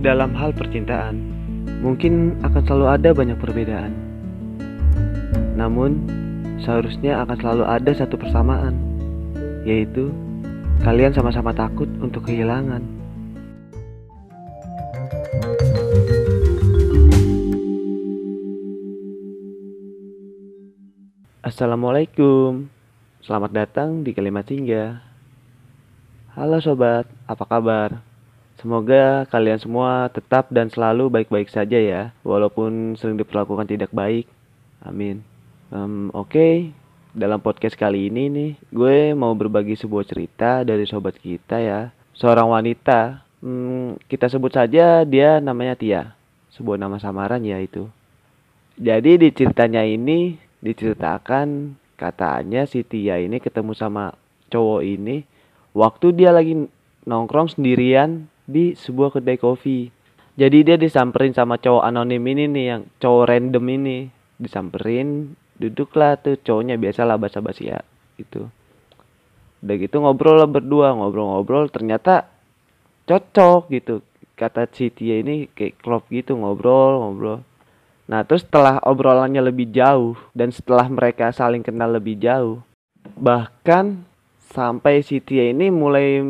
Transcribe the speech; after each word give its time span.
dalam 0.00 0.32
hal 0.32 0.56
percintaan, 0.56 1.20
mungkin 1.84 2.40
akan 2.40 2.62
selalu 2.64 2.86
ada 2.88 3.08
banyak 3.12 3.36
perbedaan. 3.36 3.92
Namun, 5.60 6.08
seharusnya 6.64 7.20
akan 7.20 7.36
selalu 7.36 7.64
ada 7.68 7.92
satu 7.92 8.16
persamaan, 8.16 8.80
yaitu 9.68 10.08
kalian 10.80 11.12
sama-sama 11.12 11.52
takut 11.52 11.88
untuk 12.00 12.24
kehilangan. 12.24 12.80
Assalamualaikum, 21.44 22.72
selamat 23.20 23.52
datang 23.52 24.00
di 24.00 24.16
Kalimat 24.16 24.48
Singgah. 24.48 25.04
Halo 26.32 26.56
sobat, 26.64 27.04
apa 27.28 27.44
kabar? 27.44 28.09
Semoga 28.60 29.24
kalian 29.32 29.56
semua 29.56 30.12
tetap 30.12 30.52
dan 30.52 30.68
selalu 30.68 31.08
baik-baik 31.08 31.48
saja 31.48 31.80
ya, 31.80 32.12
walaupun 32.20 32.92
sering 32.92 33.16
diperlakukan 33.16 33.64
tidak 33.64 33.88
baik. 33.88 34.28
Amin. 34.84 35.24
Um, 35.72 36.12
Oke, 36.12 36.28
okay. 36.28 36.54
dalam 37.16 37.40
podcast 37.40 37.72
kali 37.72 38.12
ini 38.12 38.28
nih, 38.28 38.50
gue 38.68 39.16
mau 39.16 39.32
berbagi 39.32 39.80
sebuah 39.80 40.04
cerita 40.04 40.60
dari 40.60 40.84
sobat 40.84 41.16
kita 41.16 41.56
ya, 41.56 41.88
seorang 42.12 42.52
wanita. 42.52 43.24
Hmm, 43.40 43.96
kita 44.12 44.28
sebut 44.28 44.52
saja 44.52 45.08
dia 45.08 45.40
namanya 45.40 45.72
Tia, 45.72 46.12
sebuah 46.52 46.76
nama 46.76 47.00
samaran 47.00 47.40
ya 47.40 47.56
itu. 47.64 47.88
Jadi 48.76 49.24
di 49.24 49.28
ceritanya 49.32 49.80
ini 49.88 50.36
diceritakan 50.60 51.80
katanya 51.96 52.68
si 52.68 52.84
Tia 52.84 53.16
ini 53.16 53.40
ketemu 53.40 53.72
sama 53.72 54.12
cowok 54.52 54.84
ini 54.84 55.24
waktu 55.72 56.12
dia 56.12 56.32
lagi 56.32 56.68
nongkrong 57.08 57.56
sendirian 57.56 58.29
di 58.50 58.74
sebuah 58.74 59.14
kedai 59.14 59.38
kopi. 59.38 59.86
Jadi 60.34 60.58
dia 60.66 60.74
disamperin 60.74 61.30
sama 61.30 61.62
cowok 61.62 61.86
anonim 61.86 62.22
ini 62.26 62.50
nih 62.50 62.64
yang 62.74 62.82
cowok 62.98 63.24
random 63.30 63.64
ini 63.70 63.98
disamperin 64.40 65.38
duduklah 65.60 66.18
tuh 66.18 66.40
cowoknya 66.40 66.74
biasalah 66.80 67.14
basa-basi 67.20 67.70
ya 67.70 67.78
itu. 68.18 68.50
Udah 69.60 69.76
gitu 69.76 70.02
ngobrol 70.02 70.40
lah 70.40 70.48
berdua 70.48 70.96
ngobrol-ngobrol 70.96 71.68
ternyata 71.68 72.26
cocok 73.04 73.70
gitu 73.70 73.94
kata 74.34 74.64
si 74.72 74.88
Tia 74.88 75.20
ini 75.20 75.46
kayak 75.52 75.78
klop 75.84 76.08
gitu 76.08 76.34
ngobrol-ngobrol. 76.34 77.44
Nah 78.08 78.24
terus 78.26 78.42
setelah 78.42 78.80
obrolannya 78.82 79.44
lebih 79.44 79.70
jauh 79.70 80.16
dan 80.34 80.50
setelah 80.50 80.88
mereka 80.88 81.30
saling 81.30 81.62
kenal 81.62 81.92
lebih 81.92 82.18
jauh 82.18 82.64
bahkan 83.20 84.04
sampai 84.50 85.04
si 85.04 85.20
Tia 85.20 85.52
ini 85.52 85.68
mulai 85.68 86.24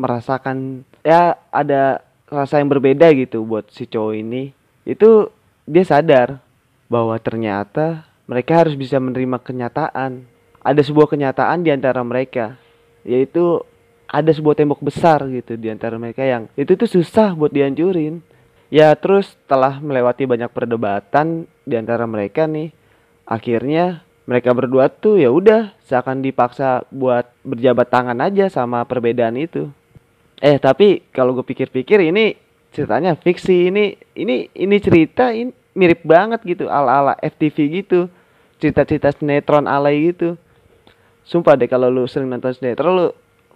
merasakan 0.00 0.88
ya 1.04 1.36
ada 1.50 2.04
rasa 2.30 2.62
yang 2.62 2.70
berbeda 2.70 3.10
gitu 3.16 3.42
buat 3.42 3.68
si 3.74 3.84
cowok 3.84 4.14
ini. 4.16 4.54
Itu 4.86 5.34
dia 5.66 5.84
sadar 5.84 6.40
bahwa 6.86 7.18
ternyata 7.18 8.06
mereka 8.30 8.64
harus 8.64 8.78
bisa 8.78 9.02
menerima 9.02 9.42
kenyataan. 9.42 10.24
Ada 10.60 10.80
sebuah 10.84 11.10
kenyataan 11.10 11.64
di 11.66 11.70
antara 11.72 12.00
mereka 12.04 12.56
yaitu 13.02 13.64
ada 14.10 14.28
sebuah 14.28 14.58
tembok 14.58 14.84
besar 14.84 15.24
gitu 15.30 15.56
di 15.56 15.72
antara 15.72 15.96
mereka 15.96 16.20
yang 16.20 16.50
itu 16.58 16.76
tuh 16.76 16.90
susah 16.90 17.32
buat 17.34 17.50
dihancurin. 17.50 18.22
Ya 18.70 18.94
terus 18.94 19.34
setelah 19.34 19.82
melewati 19.82 20.30
banyak 20.30 20.50
perdebatan 20.54 21.50
di 21.66 21.74
antara 21.74 22.06
mereka 22.06 22.46
nih 22.46 22.70
akhirnya 23.26 24.06
mereka 24.30 24.54
berdua 24.54 24.86
tuh 24.86 25.18
ya 25.18 25.26
udah 25.34 25.74
seakan 25.90 26.22
dipaksa 26.22 26.86
buat 26.94 27.26
berjabat 27.42 27.90
tangan 27.90 28.18
aja 28.22 28.46
sama 28.46 28.86
perbedaan 28.86 29.34
itu 29.34 29.74
Eh 30.40 30.56
tapi 30.56 31.04
kalau 31.12 31.36
gue 31.36 31.44
pikir-pikir 31.44 32.00
ini 32.00 32.32
ceritanya 32.72 33.14
fiksi. 33.16 33.68
Ini 33.68 33.84
ini 34.16 34.48
ini 34.56 34.76
cerita 34.80 35.30
ini 35.36 35.52
mirip 35.76 36.02
banget 36.02 36.40
gitu 36.48 36.66
ala-ala 36.66 37.14
FTV 37.20 37.56
gitu. 37.84 38.08
Cerita-cerita 38.56 39.12
sinetron 39.12 39.68
alay 39.68 40.12
gitu. 40.12 40.36
Sumpah 41.24 41.54
deh 41.54 41.68
kalau 41.68 41.92
lu 41.92 42.08
sering 42.08 42.32
nonton 42.32 42.56
sinetron 42.56 42.92
lu 42.96 43.06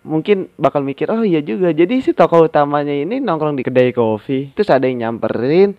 mungkin 0.04 0.52
bakal 0.60 0.84
mikir 0.84 1.08
oh 1.08 1.24
iya 1.24 1.40
juga. 1.40 1.72
Jadi 1.72 2.04
si 2.04 2.12
tokoh 2.12 2.46
utamanya 2.52 2.92
ini 2.92 3.18
nongkrong 3.18 3.56
di 3.56 3.64
kedai 3.64 3.96
kopi 3.96 4.52
terus 4.52 4.68
ada 4.68 4.84
yang 4.84 5.08
nyamperin 5.08 5.72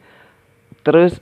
terus 0.86 1.18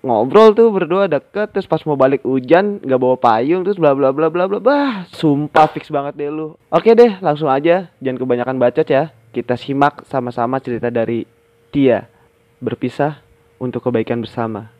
ngobrol 0.00 0.56
tuh 0.56 0.72
berdua 0.72 1.06
deket 1.06 1.52
terus 1.52 1.68
pas 1.68 1.80
mau 1.84 1.96
balik 1.96 2.24
hujan 2.24 2.80
nggak 2.80 3.00
bawa 3.00 3.16
payung 3.20 3.64
terus 3.64 3.76
bla 3.76 3.92
bla 3.92 4.10
bla 4.10 4.32
bla 4.32 4.48
bla. 4.48 4.58
Bah 4.58 5.04
sumpah 5.12 5.68
fix 5.70 5.92
banget 5.92 6.16
deh 6.16 6.30
lu. 6.32 6.56
Oke 6.72 6.96
deh 6.96 7.20
langsung 7.20 7.52
aja. 7.52 7.92
Jangan 8.00 8.18
kebanyakan 8.18 8.56
bacot 8.56 8.88
ya. 8.88 9.12
Kita 9.30 9.54
simak 9.54 10.02
sama-sama 10.10 10.58
cerita 10.58 10.90
dari 10.90 11.22
dia 11.70 12.10
berpisah 12.58 13.22
untuk 13.62 13.84
kebaikan 13.86 14.24
bersama 14.24 14.79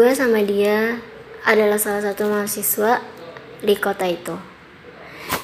Gue 0.00 0.16
sama 0.16 0.40
dia 0.40 0.96
adalah 1.44 1.76
salah 1.76 2.00
satu 2.00 2.24
mahasiswa 2.24 3.04
di 3.60 3.76
kota 3.76 4.08
itu. 4.08 4.32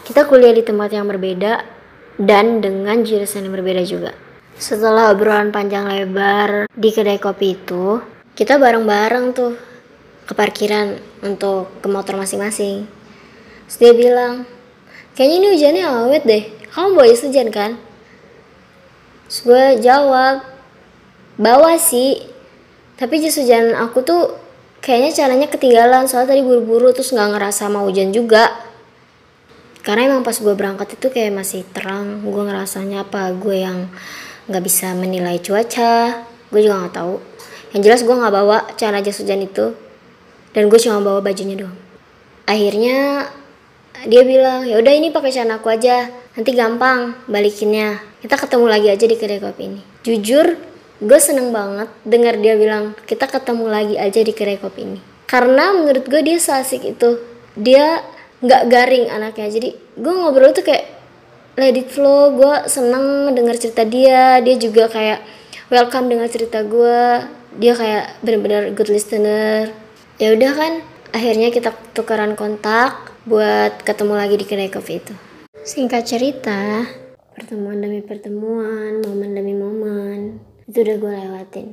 Kita 0.00 0.24
kuliah 0.24 0.56
di 0.56 0.64
tempat 0.64 0.96
yang 0.96 1.04
berbeda 1.04 1.60
dan 2.16 2.64
dengan 2.64 3.04
jurusan 3.04 3.44
yang 3.44 3.52
berbeda 3.52 3.84
juga. 3.84 4.16
Setelah 4.56 5.12
obrolan 5.12 5.52
panjang 5.52 5.84
lebar 5.84 6.72
di 6.72 6.88
kedai 6.88 7.20
kopi 7.20 7.52
itu, 7.52 8.00
kita 8.32 8.56
bareng-bareng 8.56 9.36
tuh 9.36 9.60
ke 10.24 10.32
parkiran 10.32 11.04
untuk 11.20 11.76
ke 11.84 11.88
motor 11.92 12.16
masing-masing. 12.16 12.88
Terus 13.68 13.76
dia 13.76 13.92
bilang, 13.92 14.48
kayaknya 15.12 15.36
ini 15.36 15.46
hujannya 15.52 15.84
awet 15.84 16.24
deh. 16.24 16.44
Kamu 16.72 16.96
bawa 16.96 17.12
jas 17.12 17.28
hujan 17.28 17.52
kan? 17.52 17.76
Terus 19.28 19.38
gue 19.44 19.64
jawab, 19.84 20.48
bawa 21.36 21.76
sih, 21.76 22.24
tapi 22.96 23.20
jas 23.20 23.36
hujan 23.36 23.76
aku 23.76 24.00
tuh 24.00 24.45
kayaknya 24.86 25.10
caranya 25.10 25.50
ketinggalan 25.50 26.06
soalnya 26.06 26.38
tadi 26.38 26.46
buru-buru 26.46 26.94
terus 26.94 27.10
nggak 27.10 27.34
ngerasa 27.34 27.66
mau 27.66 27.90
hujan 27.90 28.14
juga. 28.14 28.54
Karena 29.82 30.14
emang 30.14 30.22
pas 30.22 30.38
gue 30.38 30.54
berangkat 30.54 30.94
itu 30.94 31.10
kayak 31.10 31.34
masih 31.34 31.66
terang 31.74 32.22
gue 32.22 32.42
ngerasanya 32.46 33.02
apa 33.02 33.34
gue 33.34 33.66
yang 33.66 33.90
nggak 34.46 34.62
bisa 34.62 34.94
menilai 34.94 35.42
cuaca 35.42 36.22
gue 36.22 36.60
juga 36.62 36.86
nggak 36.86 36.94
tahu. 36.94 37.18
Yang 37.74 37.82
jelas 37.82 38.00
gue 38.06 38.14
nggak 38.14 38.34
bawa 38.34 38.58
cara 38.78 39.02
jas 39.02 39.18
hujan 39.18 39.42
itu 39.42 39.74
dan 40.54 40.70
gue 40.70 40.78
cuma 40.78 41.02
bawa 41.02 41.18
bajunya 41.18 41.58
doang. 41.58 41.74
Akhirnya 42.46 43.26
dia 44.06 44.22
bilang 44.22 44.70
ya 44.70 44.78
udah 44.78 44.92
ini 44.94 45.10
pakai 45.10 45.34
celana 45.34 45.58
aku 45.58 45.66
aja 45.66 46.06
nanti 46.38 46.54
gampang 46.54 47.26
balikinnya. 47.26 47.98
Kita 48.22 48.38
ketemu 48.38 48.70
lagi 48.70 48.86
aja 48.86 49.02
di 49.02 49.18
kedai 49.18 49.42
kopi 49.42 49.62
ini. 49.66 49.82
Jujur 50.06 50.75
gue 50.96 51.20
seneng 51.20 51.52
banget 51.52 51.92
dengar 52.08 52.40
dia 52.40 52.56
bilang 52.56 52.96
kita 53.04 53.28
ketemu 53.28 53.64
lagi 53.68 53.94
aja 54.00 54.20
di 54.24 54.32
kedai 54.32 54.56
kopi 54.56 54.80
ini. 54.84 55.00
Karena 55.26 55.74
menurut 55.74 56.06
gue 56.06 56.22
dia 56.22 56.38
seasik 56.38 56.86
itu. 56.86 57.20
Dia 57.58 58.00
nggak 58.40 58.62
garing 58.70 59.06
anaknya. 59.10 59.48
Jadi 59.50 59.68
gue 59.74 60.14
ngobrol 60.14 60.54
tuh 60.56 60.64
kayak 60.64 60.86
it 61.58 61.88
flow. 61.90 62.32
Gue 62.32 62.64
seneng 62.70 63.28
mendengar 63.28 63.58
cerita 63.58 63.82
dia. 63.82 64.38
Dia 64.40 64.56
juga 64.56 64.88
kayak 64.88 65.20
welcome 65.68 66.08
dengan 66.08 66.30
cerita 66.30 66.62
gue. 66.62 67.26
Dia 67.58 67.72
kayak 67.74 68.22
bener-bener 68.22 68.72
good 68.72 68.88
listener. 68.88 69.74
Ya 70.16 70.32
udah 70.32 70.52
kan 70.54 70.72
akhirnya 71.12 71.52
kita 71.52 71.74
tukeran 71.92 72.38
kontak 72.38 73.12
buat 73.26 73.82
ketemu 73.82 74.14
lagi 74.16 74.36
di 74.38 74.46
kedai 74.46 74.70
kopi 74.70 75.02
itu. 75.02 75.12
Singkat 75.66 76.02
cerita 76.06 76.86
pertemuan 77.36 77.82
demi 77.84 78.00
pertemuan 78.00 79.04
momen 79.04 79.30
demi 79.36 79.52
momen 79.52 80.40
itu 80.66 80.78
udah 80.82 80.96
gue 80.98 81.12
lewatin. 81.14 81.66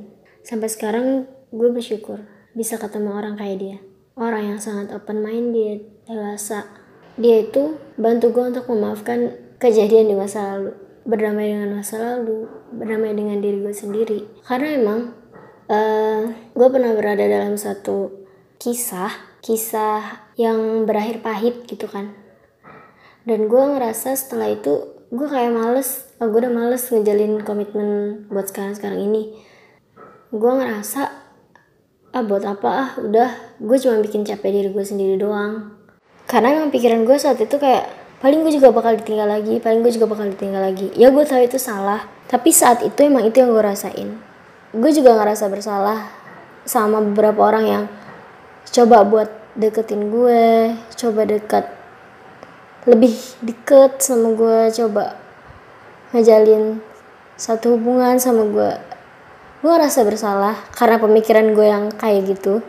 Sampai 0.46 0.70
sekarang 0.70 1.26
gue 1.50 1.68
bersyukur 1.70 2.22
bisa 2.54 2.78
ketemu 2.78 3.10
orang 3.14 3.34
kayak 3.34 3.58
dia. 3.58 3.78
Orang 4.14 4.54
yang 4.54 4.60
sangat 4.62 4.94
open 4.94 5.22
minded 5.22 5.86
dewasa. 6.06 6.70
Dia 7.18 7.46
itu 7.46 7.78
bantu 7.98 8.30
gue 8.30 8.44
untuk 8.54 8.66
memaafkan 8.70 9.34
kejadian 9.58 10.10
di 10.10 10.14
masa 10.14 10.54
lalu. 10.54 10.72
Berdamai 11.04 11.52
dengan 11.52 11.82
masa 11.82 12.00
lalu 12.00 12.48
berdamai 12.72 13.12
dengan 13.12 13.42
diri 13.42 13.60
gue 13.60 13.74
sendiri. 13.74 14.20
Karena 14.46 14.68
emang 14.78 15.00
uh, 15.68 16.22
gue 16.30 16.68
pernah 16.70 16.94
berada 16.94 17.26
dalam 17.26 17.58
satu 17.58 18.24
kisah 18.56 19.34
kisah 19.44 20.24
yang 20.40 20.88
berakhir 20.88 21.20
pahit 21.20 21.68
gitu 21.68 21.84
kan. 21.84 22.16
Dan 23.28 23.48
gue 23.48 23.64
ngerasa 23.76 24.16
setelah 24.16 24.48
itu 24.52 24.93
gue 25.14 25.28
kayak 25.30 25.54
males 25.54 26.10
oh, 26.18 26.26
gue 26.26 26.42
udah 26.42 26.50
males 26.50 26.90
ngejalin 26.90 27.38
komitmen 27.46 27.88
buat 28.26 28.50
sekarang 28.50 28.74
sekarang 28.74 28.98
ini. 28.98 29.30
Gue 30.34 30.50
ngerasa 30.50 31.02
ah 32.10 32.24
buat 32.26 32.42
apa? 32.42 32.68
Ah 32.68 32.90
udah. 32.98 33.30
Gue 33.62 33.78
cuma 33.78 34.02
bikin 34.02 34.26
capek 34.26 34.50
diri 34.50 34.68
gue 34.74 34.82
sendiri 34.82 35.14
doang. 35.14 35.78
Karena 36.26 36.58
emang 36.58 36.74
pikiran 36.74 37.06
gue 37.06 37.14
saat 37.14 37.38
itu 37.38 37.54
kayak 37.54 37.86
paling 38.18 38.42
gue 38.42 38.58
juga 38.58 38.72
bakal 38.72 38.96
ditinggal 38.96 39.28
lagi 39.28 39.60
paling 39.60 39.84
gue 39.86 39.92
juga 39.94 40.10
bakal 40.10 40.26
ditinggal 40.26 40.62
lagi. 40.66 40.90
Ya 40.98 41.14
gue 41.14 41.22
tahu 41.22 41.46
itu 41.46 41.62
salah 41.62 42.10
tapi 42.26 42.50
saat 42.50 42.82
itu 42.82 42.98
emang 43.06 43.22
itu 43.22 43.38
yang 43.38 43.54
gue 43.54 43.62
rasain. 43.62 44.18
Gue 44.74 44.90
juga 44.90 45.14
ngerasa 45.14 45.46
bersalah 45.46 46.10
sama 46.66 46.98
beberapa 46.98 47.46
orang 47.46 47.64
yang 47.70 47.84
coba 48.74 49.06
buat 49.06 49.30
deketin 49.54 50.10
gue 50.10 50.74
coba 50.98 51.22
dekat 51.22 51.64
lebih 52.84 53.16
deket 53.40 54.00
sama 54.00 54.32
gue 54.36 54.68
coba 54.72 55.16
ngejalin 56.12 56.78
satu 57.34 57.74
hubungan 57.74 58.20
sama 58.20 58.44
gue 58.46 58.94
gue 59.64 59.72
ngerasa 59.72 60.04
bersalah 60.04 60.60
karena 60.76 61.00
pemikiran 61.00 61.56
gue 61.56 61.64
yang 61.64 61.88
kayak 61.88 62.36
gitu. 62.36 62.60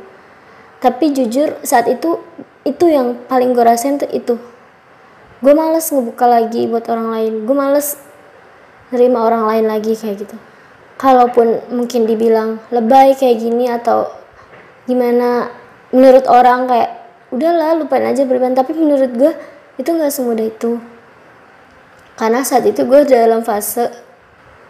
Tapi 0.79 1.12
jujur 1.12 1.59
saat 1.59 1.91
itu 1.91 2.23
itu 2.63 2.88
yang 2.88 3.19
paling 3.27 3.51
gue 3.51 3.67
rasain 3.67 4.00
tuh 4.00 4.07
itu. 4.15 4.39
Gue 5.44 5.51
males 5.51 5.91
ngebuka 5.91 6.23
lagi 6.23 6.63
buat 6.71 6.88
orang 6.88 7.12
lain. 7.12 7.33
Gue 7.44 7.51
males 7.51 8.00
nerima 8.95 9.27
orang 9.27 9.44
lain 9.44 9.65
lagi 9.67 9.91
kayak 9.91 10.23
gitu. 10.23 10.39
Kalaupun 10.95 11.67
mungkin 11.75 12.07
dibilang 12.07 12.63
lebay 12.71 13.12
kayak 13.19 13.44
gini 13.44 13.67
atau 13.67 14.07
gimana 14.88 15.51
menurut 15.91 16.23
orang 16.31 16.63
kayak 16.71 16.95
udahlah 17.35 17.75
lupain 17.75 18.07
aja 18.07 18.23
berlebihan. 18.23 18.56
Tapi 18.56 18.71
menurut 18.71 19.12
gue 19.12 19.35
itu 19.75 19.89
nggak 19.92 20.12
semudah 20.12 20.48
itu. 20.48 20.80
Karena 22.16 22.48
saat 22.48 22.63
itu 22.63 22.88
gue 22.88 23.04
dalam 23.04 23.44
fase 23.44 23.92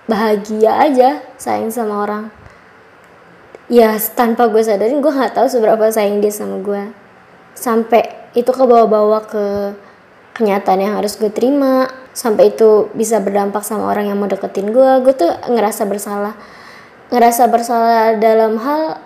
bahagia 0.09 0.81
aja 0.81 1.21
sayang 1.37 1.69
sama 1.69 2.01
orang. 2.01 2.25
Ya 3.69 3.97
tanpa 4.17 4.49
gue 4.49 4.61
sadarin 4.61 5.01
gue 5.01 5.13
nggak 5.13 5.37
tahu 5.37 5.47
seberapa 5.49 5.85
sayang 5.93 6.21
dia 6.21 6.33
sama 6.33 6.61
gue. 6.61 6.89
Sampai 7.53 8.29
itu 8.33 8.49
ke 8.49 8.63
bawah-bawah 8.65 9.21
ke 9.29 9.45
kenyataan 10.37 10.81
yang 10.81 10.93
harus 10.97 11.17
gue 11.21 11.29
terima. 11.29 11.85
Sampai 12.15 12.53
itu 12.53 12.89
bisa 12.97 13.21
berdampak 13.21 13.61
sama 13.61 13.89
orang 13.93 14.09
yang 14.09 14.17
mau 14.17 14.29
deketin 14.29 14.73
gue. 14.73 14.91
Gue 15.05 15.13
tuh 15.13 15.29
ngerasa 15.29 15.85
bersalah. 15.85 16.33
Ngerasa 17.13 17.45
bersalah 17.53 18.17
dalam 18.17 18.57
hal 18.57 18.97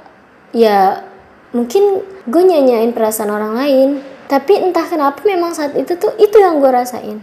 ya 0.55 1.03
mungkin 1.51 2.05
gue 2.29 2.43
nyanyain 2.45 2.95
perasaan 2.95 3.33
orang 3.33 3.53
lain 3.57 3.89
tapi 4.29 4.61
entah 4.61 4.85
kenapa 4.85 5.25
memang 5.25 5.57
saat 5.57 5.73
itu 5.73 5.97
tuh 5.97 6.13
itu 6.21 6.37
yang 6.37 6.61
gue 6.61 6.69
rasain. 6.69 7.17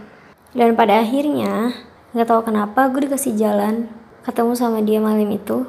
Dan 0.51 0.75
pada 0.75 0.99
akhirnya 0.99 1.71
nggak 2.11 2.27
tahu 2.27 2.51
kenapa 2.51 2.91
gue 2.91 3.07
dikasih 3.07 3.39
jalan 3.39 3.87
ketemu 4.27 4.51
sama 4.59 4.83
dia 4.83 4.99
malam 4.99 5.31
itu 5.31 5.63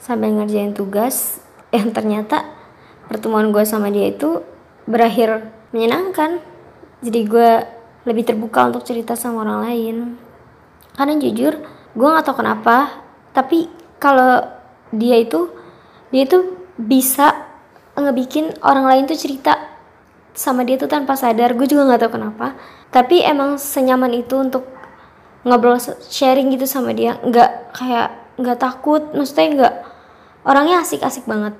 sambil 0.00 0.32
ngerjain 0.32 0.72
tugas 0.72 1.44
yang 1.76 1.92
ternyata 1.92 2.48
pertemuan 3.04 3.52
gue 3.52 3.68
sama 3.68 3.92
dia 3.92 4.08
itu 4.08 4.40
berakhir 4.88 5.52
menyenangkan. 5.76 6.40
Jadi 7.04 7.20
gue 7.28 7.50
lebih 8.08 8.24
terbuka 8.24 8.72
untuk 8.72 8.88
cerita 8.88 9.12
sama 9.12 9.44
orang 9.44 9.60
lain. 9.68 9.96
Karena 10.96 11.20
jujur 11.20 11.52
gue 11.92 12.08
nggak 12.08 12.24
tahu 12.24 12.40
kenapa 12.40 13.04
tapi 13.36 13.68
kalau 14.00 14.40
dia 14.88 15.20
itu 15.20 15.52
dia 16.08 16.24
itu 16.24 16.56
bisa 16.80 17.44
ngebikin 17.92 18.56
orang 18.64 18.88
lain 18.88 19.04
tuh 19.04 19.20
cerita 19.20 19.67
sama 20.38 20.62
dia 20.62 20.78
tuh 20.78 20.86
tanpa 20.86 21.18
sadar 21.18 21.58
gue 21.58 21.66
juga 21.66 21.82
nggak 21.90 22.06
tahu 22.06 22.12
kenapa. 22.14 22.54
Tapi 22.94 23.26
emang 23.26 23.58
senyaman 23.58 24.14
itu 24.14 24.38
untuk 24.38 24.62
ngobrol 25.42 25.82
sharing 26.06 26.54
gitu 26.54 26.70
sama 26.70 26.94
dia. 26.94 27.18
Nggak 27.26 27.74
kayak 27.74 28.38
nggak 28.38 28.58
takut. 28.62 29.02
Maksudnya 29.10 29.46
nggak 29.58 29.74
orangnya 30.46 30.86
asik-asik 30.86 31.26
banget. 31.26 31.58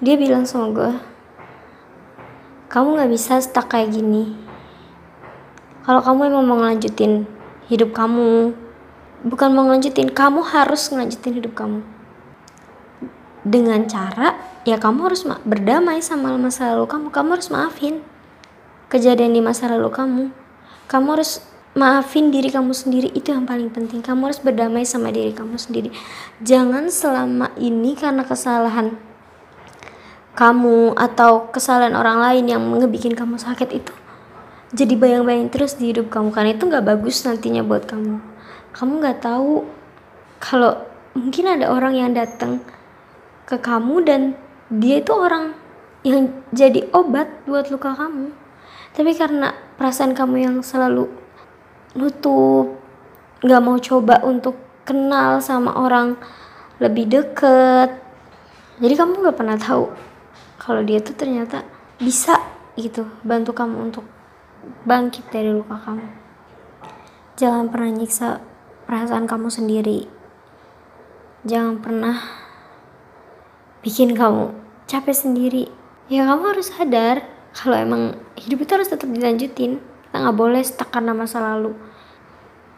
Dia 0.00 0.16
bilang 0.16 0.48
sama 0.48 0.72
gue 0.72 0.92
kamu 2.66 2.98
nggak 2.98 3.12
bisa 3.12 3.38
stuck 3.44 3.70
kayak 3.70 3.92
gini. 3.92 4.34
Kalau 5.86 6.02
kamu 6.02 6.32
emang 6.34 6.44
mau 6.48 6.58
ngelanjutin 6.58 7.36
hidup 7.70 7.94
kamu 7.94 8.56
bukan 9.26 9.48
mau 9.50 9.66
ngelanjutin 9.66 10.10
kamu 10.10 10.42
harus 10.46 10.86
ngelanjutin 10.90 11.34
hidup 11.42 11.58
kamu 11.58 11.82
dengan 13.46 13.86
cara 13.86 14.34
ya 14.66 14.74
kamu 14.82 15.06
harus 15.06 15.22
berdamai 15.46 16.02
sama 16.02 16.34
masa 16.34 16.74
lalu 16.74 16.90
kamu. 16.90 17.06
Kamu 17.14 17.28
harus 17.38 17.48
maafin 17.54 18.02
kejadian 18.90 19.38
di 19.38 19.40
masa 19.40 19.70
lalu 19.70 19.94
kamu. 19.94 20.24
Kamu 20.90 21.06
harus 21.14 21.38
maafin 21.78 22.34
diri 22.34 22.50
kamu 22.50 22.74
sendiri 22.74 23.14
itu 23.14 23.30
yang 23.30 23.46
paling 23.46 23.70
penting. 23.70 24.02
Kamu 24.02 24.26
harus 24.26 24.42
berdamai 24.42 24.82
sama 24.82 25.14
diri 25.14 25.30
kamu 25.30 25.54
sendiri. 25.54 25.94
Jangan 26.42 26.90
selama 26.90 27.54
ini 27.54 27.94
karena 27.94 28.26
kesalahan 28.26 28.98
kamu 30.34 30.98
atau 30.98 31.48
kesalahan 31.54 31.94
orang 31.94 32.18
lain 32.20 32.44
yang 32.50 32.60
ngebikin 32.60 33.16
kamu 33.16 33.40
sakit 33.40 33.72
itu 33.72 33.94
jadi 34.74 34.98
bayang-bayang 34.98 35.48
terus 35.48 35.78
di 35.78 35.94
hidup 35.94 36.10
kamu 36.10 36.34
karena 36.34 36.50
itu 36.52 36.66
nggak 36.66 36.84
bagus 36.84 37.22
nantinya 37.22 37.62
buat 37.62 37.86
kamu. 37.86 38.18
Kamu 38.74 38.92
nggak 38.98 39.22
tahu 39.22 39.64
kalau 40.42 40.82
mungkin 41.14 41.48
ada 41.48 41.70
orang 41.70 41.94
yang 41.94 42.10
datang 42.12 42.60
ke 43.46 43.56
kamu 43.62 44.02
dan 44.02 44.20
dia 44.68 44.98
itu 44.98 45.14
orang 45.14 45.54
yang 46.02 46.30
jadi 46.50 46.90
obat 46.90 47.30
buat 47.46 47.70
luka 47.70 47.94
kamu. 47.94 48.34
Tapi 48.94 49.12
karena 49.14 49.54
perasaan 49.78 50.14
kamu 50.14 50.36
yang 50.42 50.56
selalu 50.66 51.06
nutup 51.94 52.78
nggak 53.40 53.62
mau 53.62 53.78
coba 53.78 54.20
untuk 54.26 54.58
kenal 54.82 55.38
sama 55.38 55.74
orang 55.78 56.18
lebih 56.82 57.06
deket. 57.06 57.90
Jadi 58.82 58.94
kamu 58.94 59.22
nggak 59.22 59.38
pernah 59.38 59.56
tahu 59.56 59.88
kalau 60.60 60.82
dia 60.82 60.98
tuh 60.98 61.14
ternyata 61.14 61.62
bisa 61.96 62.42
gitu 62.76 63.08
bantu 63.24 63.56
kamu 63.56 63.88
untuk 63.88 64.04
bangkit 64.84 65.30
dari 65.30 65.54
luka 65.54 65.78
kamu. 65.80 66.06
Jangan 67.36 67.68
pernah 67.68 67.90
nyiksa 67.92 68.40
perasaan 68.88 69.28
kamu 69.28 69.48
sendiri. 69.52 70.08
Jangan 71.46 71.78
pernah 71.84 72.45
bikin 73.86 74.18
kamu 74.18 74.50
capek 74.90 75.14
sendiri. 75.14 75.70
Ya 76.10 76.26
kamu 76.26 76.58
harus 76.58 76.74
sadar 76.74 77.22
kalau 77.54 77.78
emang 77.78 78.18
hidup 78.34 78.66
itu 78.66 78.70
harus 78.74 78.90
tetap 78.90 79.06
dilanjutin. 79.06 79.78
Kita 79.78 80.16
nggak 80.18 80.34
boleh 80.34 80.58
stuck 80.66 80.90
karena 80.90 81.14
masa 81.14 81.38
lalu. 81.38 81.70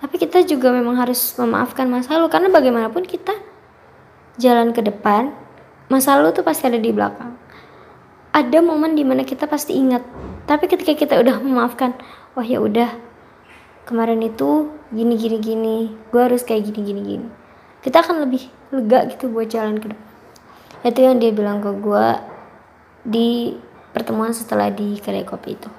Tapi 0.04 0.20
kita 0.20 0.44
juga 0.44 0.68
memang 0.68 1.00
harus 1.00 1.32
memaafkan 1.40 1.88
masa 1.88 2.20
lalu 2.20 2.28
karena 2.28 2.52
bagaimanapun 2.52 3.08
kita 3.08 3.32
jalan 4.36 4.76
ke 4.76 4.84
depan 4.84 5.32
masa 5.88 6.20
lalu 6.20 6.36
tuh 6.36 6.44
pasti 6.44 6.68
ada 6.68 6.76
di 6.76 6.92
belakang. 6.92 7.32
Ada 8.36 8.60
momen 8.60 8.92
di 8.92 9.08
mana 9.08 9.24
kita 9.24 9.48
pasti 9.48 9.80
ingat. 9.80 10.04
Tapi 10.44 10.68
ketika 10.68 10.92
kita 10.92 11.16
udah 11.16 11.40
memaafkan 11.40 11.96
wah 12.36 12.44
ya 12.44 12.60
udah 12.60 13.08
kemarin 13.88 14.20
itu 14.20 14.68
gini 14.92 15.16
gini 15.16 15.40
gini 15.40 15.76
gue 16.12 16.20
harus 16.20 16.44
kayak 16.44 16.68
gini 16.68 16.80
gini 16.84 17.00
gini 17.00 17.28
kita 17.80 18.04
akan 18.04 18.28
lebih 18.28 18.44
lega 18.68 19.08
gitu 19.08 19.32
buat 19.32 19.48
jalan 19.48 19.80
ke 19.80 19.88
depan 19.88 20.07
itu 20.86 21.00
yang 21.02 21.18
dia 21.18 21.34
bilang 21.34 21.58
ke 21.58 21.70
gue 21.74 22.06
di 23.02 23.28
pertemuan 23.90 24.30
setelah 24.30 24.70
di 24.70 24.98
kedai 24.98 25.26
kopi 25.26 25.58
itu. 25.58 25.70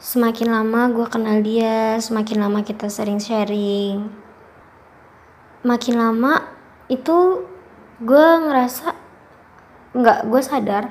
Semakin 0.00 0.48
lama 0.52 0.88
gue 0.92 1.06
kenal 1.08 1.44
dia 1.44 2.00
semakin 2.00 2.40
lama 2.40 2.60
kita 2.64 2.88
sering 2.88 3.20
sharing. 3.20 4.08
Makin 5.64 5.94
lama 5.96 6.44
itu 6.88 7.44
gue 8.00 8.26
ngerasa 8.48 8.96
nggak 9.92 10.18
gue 10.30 10.40
sadar 10.40 10.84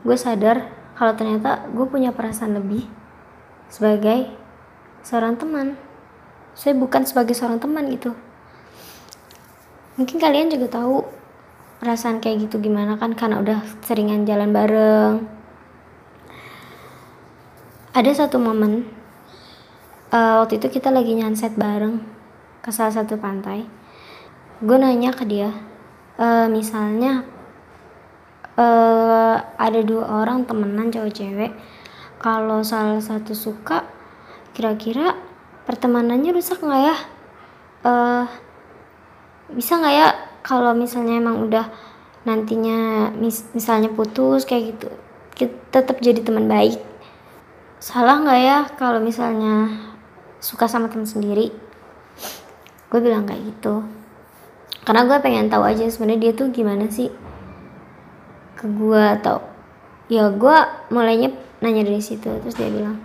gue 0.00 0.16
sadar 0.16 0.72
kalau 0.96 1.12
ternyata 1.12 1.68
gue 1.68 1.84
punya 1.84 2.12
perasaan 2.12 2.56
lebih 2.56 2.88
sebagai 3.68 4.32
seorang 5.04 5.36
teman. 5.36 5.76
Saya 6.56 6.76
bukan 6.76 7.04
sebagai 7.04 7.36
seorang 7.36 7.60
teman 7.60 7.88
gitu. 7.88 8.12
Mungkin 9.96 10.16
kalian 10.16 10.48
juga 10.48 10.80
tahu 10.80 11.04
perasaan 11.80 12.20
kayak 12.20 12.46
gitu 12.46 12.60
gimana 12.60 13.00
kan? 13.00 13.16
Karena 13.16 13.40
udah 13.40 13.64
seringan 13.80 14.28
jalan 14.28 14.52
bareng. 14.52 15.24
Ada 17.96 18.24
satu 18.24 18.38
momen 18.38 18.86
uh, 20.14 20.44
waktu 20.44 20.62
itu 20.62 20.78
kita 20.78 20.94
lagi 20.94 21.16
nyanset 21.16 21.58
bareng 21.58 21.98
ke 22.62 22.70
salah 22.70 22.92
satu 22.94 23.18
pantai. 23.18 23.66
Gue 24.60 24.76
nanya 24.76 25.10
ke 25.10 25.24
dia 25.24 25.50
uh, 26.20 26.46
misalnya 26.46 27.24
uh, 28.54 29.36
ada 29.56 29.80
dua 29.80 30.22
orang 30.22 30.44
temenan 30.44 30.92
cowok 30.92 31.10
cewek. 31.16 31.52
Kalau 32.20 32.60
salah 32.60 33.00
satu 33.00 33.32
suka 33.32 33.88
kira-kira 34.52 35.16
pertemanannya 35.64 36.36
rusak 36.36 36.60
nggak 36.60 36.82
ya? 36.84 36.96
Uh, 37.80 38.24
bisa 39.50 39.80
nggak 39.80 39.94
ya 39.96 40.29
kalau 40.40 40.72
misalnya 40.72 41.20
emang 41.20 41.48
udah 41.48 41.66
nantinya 42.24 43.08
mis 43.16 43.48
misalnya 43.56 43.88
putus 43.88 44.44
kayak 44.44 44.76
gitu 44.76 44.88
kita 45.40 45.56
tetap 45.72 45.96
jadi 46.04 46.20
teman 46.20 46.44
baik. 46.44 46.76
Salah 47.80 48.20
nggak 48.20 48.40
ya 48.44 48.58
kalau 48.76 49.00
misalnya 49.00 49.72
suka 50.36 50.68
sama 50.68 50.92
teman 50.92 51.08
sendiri? 51.08 51.48
Gue 52.92 53.00
bilang 53.00 53.24
kayak 53.24 53.40
gitu. 53.48 53.80
Karena 54.84 55.08
gue 55.08 55.16
pengen 55.24 55.48
tahu 55.48 55.64
aja 55.64 55.88
sebenarnya 55.88 56.28
dia 56.28 56.32
tuh 56.36 56.52
gimana 56.52 56.92
sih 56.92 57.08
ke 58.60 58.68
gue 58.68 59.04
atau 59.16 59.40
ya 60.12 60.28
gue 60.28 60.56
mulainya 60.92 61.32
nanya 61.64 61.88
dari 61.88 62.04
situ 62.04 62.28
terus 62.44 62.60
dia 62.60 62.68
bilang 62.68 63.00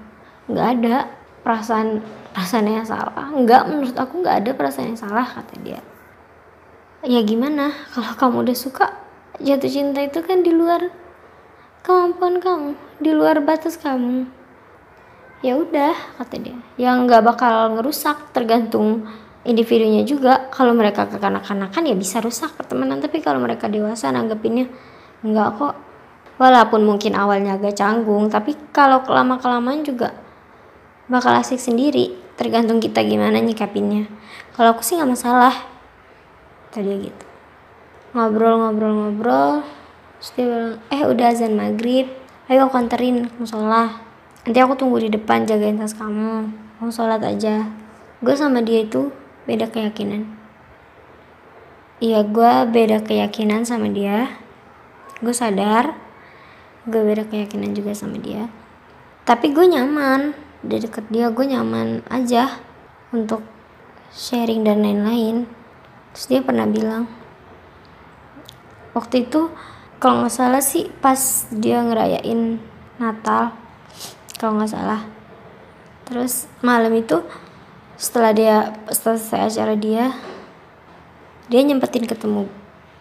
nggak 0.52 0.68
ada 0.76 1.08
perasaan 1.40 2.04
perasaan 2.36 2.68
yang 2.68 2.84
salah. 2.84 3.32
Nggak 3.32 3.72
menurut 3.72 3.96
aku 3.96 4.20
nggak 4.20 4.44
ada 4.44 4.52
perasaan 4.52 4.92
yang 4.92 5.00
salah 5.00 5.24
kata 5.24 5.56
dia 5.64 5.80
ya 7.06 7.22
gimana? 7.22 7.72
Kalau 7.94 8.18
kamu 8.18 8.50
udah 8.50 8.58
suka 8.58 8.86
jatuh 9.38 9.70
cinta 9.70 10.02
itu 10.02 10.20
kan 10.26 10.42
di 10.42 10.50
luar 10.50 10.90
kemampuan 11.86 12.42
kamu 12.42 12.74
di 12.98 13.12
luar 13.14 13.46
batas 13.46 13.78
kamu. 13.78 14.26
Ya 15.46 15.54
udah 15.62 15.94
kata 16.18 16.42
dia. 16.42 16.58
Yang 16.82 16.98
nggak 17.06 17.22
bakal 17.22 17.78
ngerusak 17.78 18.34
tergantung 18.34 19.06
individunya 19.46 20.02
juga. 20.02 20.50
Kalau 20.50 20.74
mereka 20.74 21.06
kekanak-kanakan 21.06 21.86
ya 21.86 21.94
bisa 21.94 22.18
rusak 22.18 22.58
pertemanan. 22.58 22.98
Tapi 22.98 23.22
kalau 23.22 23.38
mereka 23.38 23.70
dewasa 23.70 24.10
nanggepinnya 24.10 24.66
nggak 25.22 25.50
kok. 25.62 25.76
Walaupun 26.36 26.84
mungkin 26.84 27.16
awalnya 27.16 27.56
agak 27.56 27.80
canggung 27.80 28.28
tapi 28.28 28.60
kalau 28.76 29.06
kelama 29.08 29.40
kelamaan 29.40 29.86
juga 29.86 30.18
bakal 31.06 31.38
asik 31.38 31.62
sendiri. 31.62 32.18
Tergantung 32.36 32.82
kita 32.82 33.06
gimana 33.06 33.38
nyikapinnya. 33.40 34.10
Kalau 34.58 34.74
aku 34.74 34.82
sih 34.82 34.98
nggak 34.98 35.14
masalah 35.14 35.75
tadi 36.76 37.08
gitu. 37.08 37.26
Ngobrol-ngobrol-ngobrol 38.12 39.64
terus 40.20 40.32
bilang 40.36 40.80
eh 40.92 41.02
udah 41.08 41.32
azan 41.32 41.56
maghrib. 41.56 42.12
Ayo 42.52 42.68
aku 42.68 42.76
anterin 42.76 43.32
ke 43.32 43.36
musola. 43.40 44.04
Nanti 44.44 44.60
aku 44.60 44.76
tunggu 44.76 45.00
di 45.02 45.10
depan 45.10 45.48
jagain 45.48 45.80
tas 45.80 45.96
kamu. 45.96 46.52
Kamu 46.78 46.92
sholat 46.92 47.24
aja. 47.24 47.72
Gue 48.20 48.36
sama 48.36 48.60
dia 48.60 48.84
itu 48.84 49.10
beda 49.48 49.72
keyakinan. 49.72 50.28
Iya 52.04 52.28
gue 52.28 52.54
beda 52.70 53.02
keyakinan 53.02 53.64
sama 53.64 53.88
dia. 53.90 54.36
Gue 55.24 55.32
sadar 55.32 55.96
gue 56.86 57.02
beda 57.02 57.26
keyakinan 57.26 57.74
juga 57.74 57.98
sama 57.98 58.20
dia. 58.20 58.52
Tapi 59.24 59.56
gue 59.56 59.66
nyaman. 59.66 60.36
Di 60.66 60.82
deket 60.82 61.10
dia 61.14 61.30
gue 61.30 61.46
nyaman 61.46 62.02
aja 62.10 62.58
untuk 63.14 63.46
sharing 64.10 64.66
dan 64.66 64.82
lain-lain 64.82 65.65
terus 66.16 66.32
dia 66.32 66.40
pernah 66.40 66.64
bilang 66.64 67.12
waktu 68.96 69.28
itu 69.28 69.52
kalau 70.00 70.24
nggak 70.24 70.32
salah 70.32 70.64
sih 70.64 70.88
pas 71.04 71.52
dia 71.52 71.84
ngerayain 71.84 72.58
Natal 72.96 73.52
kalau 74.40 74.60
nggak 74.60 74.72
salah. 74.72 75.02
Terus 76.06 76.46
malam 76.62 76.94
itu 76.94 77.24
setelah 77.98 78.32
dia 78.36 78.76
setelah 78.92 79.18
selesai 79.18 79.42
acara 79.56 79.76
dia 79.80 80.12
dia 81.48 81.62
nyempetin 81.64 82.04
ketemu 82.04 82.52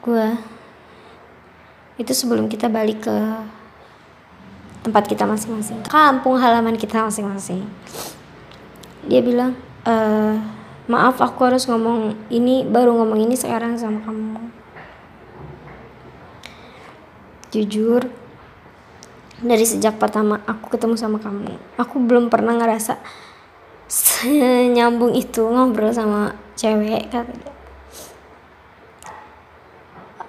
gue 0.04 0.26
itu 1.99 2.12
sebelum 2.14 2.47
kita 2.47 2.71
balik 2.71 3.02
ke 3.02 3.16
tempat 4.87 5.04
kita 5.11 5.26
masing-masing. 5.26 5.83
Kampung 5.88 6.38
halaman 6.38 6.76
kita 6.78 7.02
masing-masing. 7.02 7.64
Dia 9.09 9.21
bilang 9.25 9.56
e, 9.85 9.94
maaf 10.84 11.16
aku 11.20 11.48
harus 11.48 11.64
ngomong 11.64 12.12
ini 12.28 12.64
baru 12.64 12.92
ngomong 12.92 13.20
ini 13.24 13.34
sekarang 13.36 13.76
sama 13.80 14.04
kamu. 14.04 14.36
Jujur 17.54 18.02
dari 19.44 19.66
sejak 19.66 19.98
pertama 20.00 20.40
aku 20.46 20.72
ketemu 20.74 20.94
sama 20.96 21.18
kamu 21.18 21.58
aku 21.76 22.00
belum 22.00 22.30
pernah 22.32 22.54
ngerasa 22.56 22.96
senyambung 23.90 25.12
itu 25.12 25.44
ngobrol 25.44 25.92
sama 25.92 26.38
cewek 26.56 27.12
kata 27.12 27.28
dia 27.34 27.52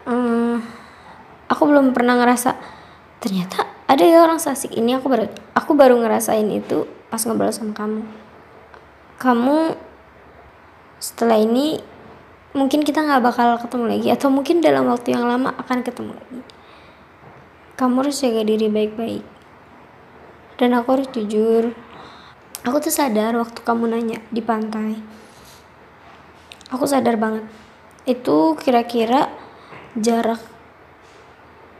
hmm, 0.09 0.59
aku 1.47 1.63
belum 1.69 1.95
pernah 1.95 2.19
ngerasa 2.19 2.57
ternyata 3.23 3.65
ada 3.85 4.03
ya 4.03 4.25
orang 4.25 4.41
sasik 4.41 4.73
ini 4.75 4.97
aku 4.97 5.07
baru 5.07 5.25
aku 5.53 5.71
baru 5.77 5.95
ngerasain 6.01 6.49
itu 6.49 6.89
pas 7.07 7.21
ngobrol 7.23 7.53
sama 7.53 7.71
kamu. 7.71 8.01
Kamu 9.15 9.77
setelah 11.05 11.37
ini 11.37 11.77
mungkin 12.57 12.81
kita 12.81 13.05
nggak 13.05 13.21
bakal 13.21 13.61
ketemu 13.61 13.85
lagi 13.93 14.09
atau 14.09 14.33
mungkin 14.33 14.57
dalam 14.57 14.89
waktu 14.89 15.13
yang 15.13 15.29
lama 15.29 15.53
akan 15.53 15.85
ketemu 15.85 16.17
lagi. 16.17 16.41
Kamu 17.77 18.01
harus 18.01 18.17
jaga 18.17 18.41
diri 18.41 18.65
baik-baik. 18.73 19.21
Dan 20.57 20.73
aku 20.73 20.97
harus 20.97 21.11
jujur. 21.13 21.77
Aku 22.65 22.81
tuh 22.81 22.89
sadar 22.89 23.37
waktu 23.37 23.61
kamu 23.61 23.93
nanya 23.93 24.17
di 24.33 24.41
pantai. 24.41 24.97
Aku 26.73 26.89
sadar 26.89 27.21
banget. 27.21 27.45
Itu 28.09 28.57
kira-kira 28.57 29.29
jarak 29.93 30.41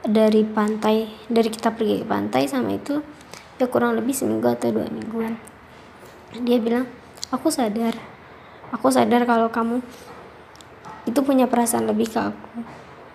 dari 0.06 0.46
pantai 0.46 1.10
dari 1.26 1.50
kita 1.50 1.74
pergi 1.74 2.04
ke 2.04 2.06
pantai 2.06 2.46
sama 2.46 2.78
itu 2.78 3.02
ya 3.58 3.66
kurang 3.66 3.98
lebih 3.98 4.14
seminggu 4.14 4.46
atau 4.46 4.70
dua 4.70 4.86
mingguan. 4.86 5.34
Dia 6.46 6.62
bilang 6.62 6.86
aku 7.34 7.50
sadar 7.50 8.15
aku 8.72 8.88
sadar 8.90 9.28
kalau 9.28 9.52
kamu 9.52 9.84
itu 11.06 11.20
punya 11.22 11.46
perasaan 11.46 11.86
lebih 11.86 12.10
ke 12.10 12.20
aku. 12.22 12.66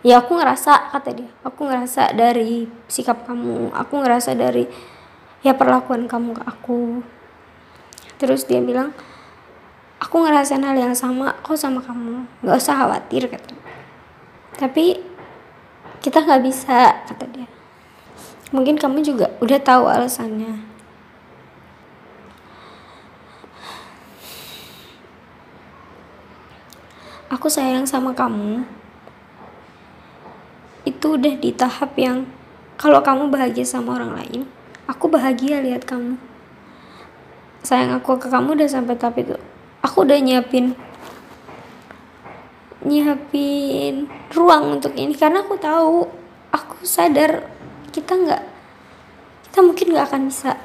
Ya 0.00 0.23
aku 0.23 0.38
ngerasa 0.38 0.92
kata 0.95 1.11
dia 1.12 1.30
aku 1.42 1.66
ngerasa 1.66 2.14
dari 2.16 2.71
sikap 2.88 3.28
kamu 3.28 3.75
aku 3.76 4.00
ngerasa 4.00 4.33
dari 4.33 4.64
ya 5.42 5.57
perlakuan 5.57 6.07
kamu 6.07 6.38
ke 6.38 6.42
aku. 6.47 7.02
Terus 8.21 8.45
dia 8.45 8.61
bilang 8.61 8.95
aku 9.99 10.23
ngerasain 10.23 10.62
hal 10.62 10.76
yang 10.76 10.95
sama 10.95 11.35
kok 11.42 11.59
sama 11.59 11.83
kamu. 11.83 12.25
Nggak 12.45 12.57
usah 12.57 12.75
khawatir 12.78 13.26
kata 13.26 13.61
tapi 14.61 15.00
kita 16.04 16.21
nggak 16.21 16.42
bisa 16.45 17.00
kata 17.09 17.25
dia. 17.33 17.49
Mungkin 18.52 18.76
kamu 18.76 19.00
juga 19.00 19.33
udah 19.40 19.57
tahu 19.57 19.88
alasannya 19.88 20.69
aku 27.30 27.46
sayang 27.46 27.87
sama 27.87 28.10
kamu 28.10 28.66
itu 30.82 31.06
udah 31.14 31.34
di 31.38 31.54
tahap 31.54 31.94
yang 31.94 32.26
kalau 32.75 32.99
kamu 32.99 33.30
bahagia 33.30 33.62
sama 33.62 33.94
orang 33.94 34.18
lain 34.18 34.42
aku 34.90 35.06
bahagia 35.06 35.62
lihat 35.62 35.87
kamu. 35.87 36.18
Sayang 37.62 37.94
aku 37.94 38.18
ke 38.18 38.26
kamu 38.26 38.58
udah 38.58 38.66
sampai 38.66 38.99
tahap 38.99 39.22
itu 39.22 39.38
aku 39.78 40.02
udah 40.02 40.18
nyiapin 40.18 40.75
nyiapin 42.82 44.10
ruang 44.34 44.80
untuk 44.80 44.96
ini 44.99 45.12
karena 45.14 45.46
aku 45.46 45.54
tahu 45.60 46.08
aku 46.50 46.82
sadar 46.82 47.46
kita 47.94 48.16
nggak 48.16 48.42
kita 49.46 49.58
mungkin 49.62 49.87
nggak 49.94 50.06
akan 50.10 50.22
bisa. 50.26 50.58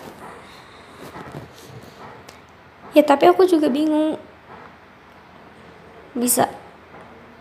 Ya 2.95 3.03
tapi 3.03 3.27
aku 3.27 3.43
juga 3.43 3.67
bingung 3.67 4.15
bisa 6.15 6.47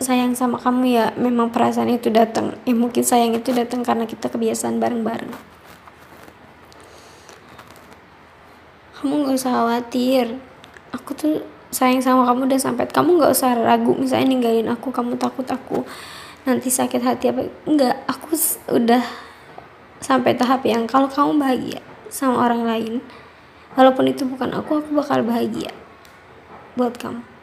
sayang 0.05 0.37
sama 0.37 0.61
kamu 0.61 0.93
ya. 0.93 1.07
Memang 1.17 1.49
perasaan 1.49 1.89
itu 1.89 2.13
datang. 2.13 2.61
Ya 2.69 2.77
mungkin 2.77 3.01
sayang 3.01 3.33
itu 3.33 3.57
datang 3.57 3.81
karena 3.81 4.05
kita 4.05 4.29
kebiasaan 4.29 4.77
bareng-bareng. 4.77 5.33
Kamu 9.01 9.25
nggak 9.25 9.37
usah 9.41 9.53
khawatir. 9.57 10.37
Aku 10.93 11.17
tuh 11.17 11.41
sayang 11.73 12.05
sama 12.05 12.29
kamu 12.29 12.53
udah 12.53 12.61
sampai 12.61 12.85
kamu 12.87 13.19
nggak 13.19 13.33
usah 13.35 13.57
ragu 13.59 13.99
misalnya 13.99 14.31
ninggalin 14.31 14.71
aku 14.71 14.95
kamu 14.95 15.19
takut 15.19 15.43
aku 15.51 15.83
nanti 16.47 16.71
sakit 16.71 17.03
hati 17.03 17.33
apa 17.33 17.49
enggak. 17.65 17.99
Aku 18.07 18.37
udah 18.71 19.03
sampai 20.05 20.37
tahap 20.37 20.63
yang 20.69 20.85
kalau 20.85 21.09
kamu 21.09 21.41
bahagia 21.41 21.81
sama 22.13 22.45
orang 22.45 22.63
lain 22.69 22.95
walaupun 23.75 24.07
itu 24.07 24.29
bukan 24.29 24.53
aku 24.55 24.85
aku 24.85 24.95
bakal 24.95 25.25
bahagia 25.25 25.73
buat 26.79 26.95
kamu 27.01 27.34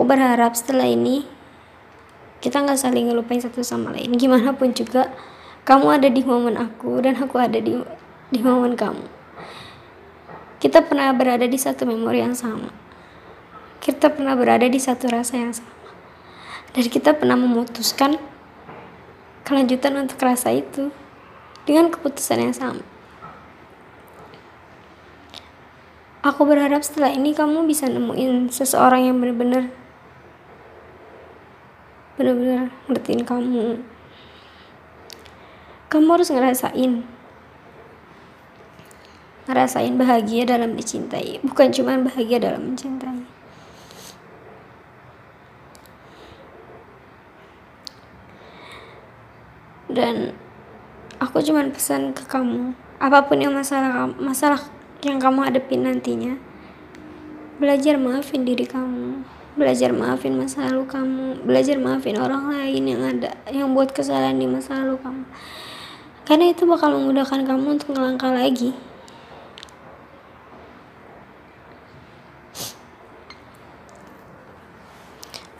aku 0.00 0.08
berharap 0.08 0.56
setelah 0.56 0.88
ini 0.88 1.28
kita 2.40 2.64
nggak 2.64 2.80
saling 2.80 3.12
ngelupain 3.12 3.44
satu 3.44 3.60
sama 3.60 3.92
lain 3.92 4.16
gimana 4.16 4.56
pun 4.56 4.72
juga 4.72 5.12
kamu 5.68 6.00
ada 6.00 6.08
di 6.08 6.24
momen 6.24 6.56
aku 6.56 7.04
dan 7.04 7.20
aku 7.20 7.36
ada 7.36 7.60
di 7.60 7.76
di 8.32 8.40
momen 8.40 8.80
kamu 8.80 9.20
kita 10.60 10.84
pernah 10.84 11.08
berada 11.16 11.48
di 11.48 11.56
satu 11.56 11.88
memori 11.88 12.20
yang 12.20 12.36
sama. 12.36 12.68
Kita 13.80 14.12
pernah 14.12 14.36
berada 14.36 14.68
di 14.68 14.76
satu 14.76 15.08
rasa 15.08 15.40
yang 15.40 15.56
sama. 15.56 15.72
Dan 16.76 16.84
kita 16.92 17.16
pernah 17.16 17.32
memutuskan 17.32 18.20
kelanjutan 19.48 19.96
untuk 19.96 20.20
rasa 20.20 20.52
itu 20.52 20.92
dengan 21.64 21.88
keputusan 21.88 22.44
yang 22.44 22.52
sama. 22.52 22.84
Aku 26.20 26.44
berharap 26.44 26.84
setelah 26.84 27.08
ini 27.08 27.32
kamu 27.32 27.64
bisa 27.64 27.88
nemuin 27.88 28.52
seseorang 28.52 29.08
yang 29.08 29.16
benar-benar 29.16 29.72
benar-benar 32.20 32.68
ngertiin 32.84 33.24
kamu. 33.24 33.80
Kamu 35.88 36.08
harus 36.12 36.28
ngerasain 36.28 37.00
ngerasain 39.48 39.96
bahagia 39.96 40.44
dalam 40.44 40.76
dicintai. 40.76 41.40
Bukan 41.40 41.72
cuma 41.72 41.96
bahagia 41.96 42.36
dalam 42.36 42.76
mencintai. 42.76 43.24
Dan 49.88 50.36
aku 51.16 51.40
cuma 51.40 51.64
pesan 51.72 52.12
ke 52.12 52.28
kamu 52.28 52.76
apa 53.00 53.24
pun 53.24 53.40
yang 53.40 53.56
masalah 53.56 54.12
masalah 54.20 54.60
yang 55.00 55.16
kamu 55.16 55.48
hadapin 55.48 55.88
nantinya 55.88 56.36
belajar 57.56 57.96
maafin 57.96 58.44
diri 58.44 58.68
kamu 58.68 59.24
belajar 59.58 59.90
maafin 59.90 60.38
masa 60.38 60.70
lalu 60.70 60.86
kamu. 60.86 61.42
Belajar 61.42 61.76
maafin 61.80 62.18
orang 62.18 62.50
lain 62.50 62.82
yang 62.86 63.02
ada 63.02 63.34
yang 63.50 63.74
buat 63.74 63.90
kesalahan 63.90 64.38
di 64.38 64.46
masa 64.46 64.78
lalu 64.82 64.98
kamu. 65.02 65.24
Karena 66.26 66.44
itu 66.54 66.62
bakal 66.62 66.94
memudahkan 66.94 67.42
kamu 67.42 67.66
untuk 67.80 67.90
ngelangkah 67.90 68.30
lagi. 68.30 68.70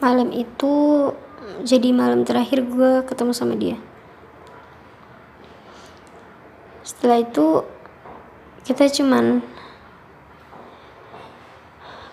Malam 0.01 0.33
itu 0.33 0.75
jadi 1.61 1.93
malam 1.93 2.25
terakhir 2.25 2.65
gue 2.65 3.05
ketemu 3.05 3.33
sama 3.37 3.53
dia. 3.59 3.77
Setelah 6.81 7.21
itu 7.21 7.67
kita 8.65 8.89
cuman 8.89 9.45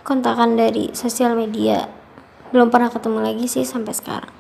kontakan 0.07 0.55
dari 0.55 0.95
sosial 0.95 1.35
media. 1.35 1.91
Belum 2.55 2.71
pernah 2.71 2.87
ketemu 2.87 3.19
lagi 3.19 3.43
sih 3.51 3.67
sampai 3.67 3.91
sekarang. 3.91 4.31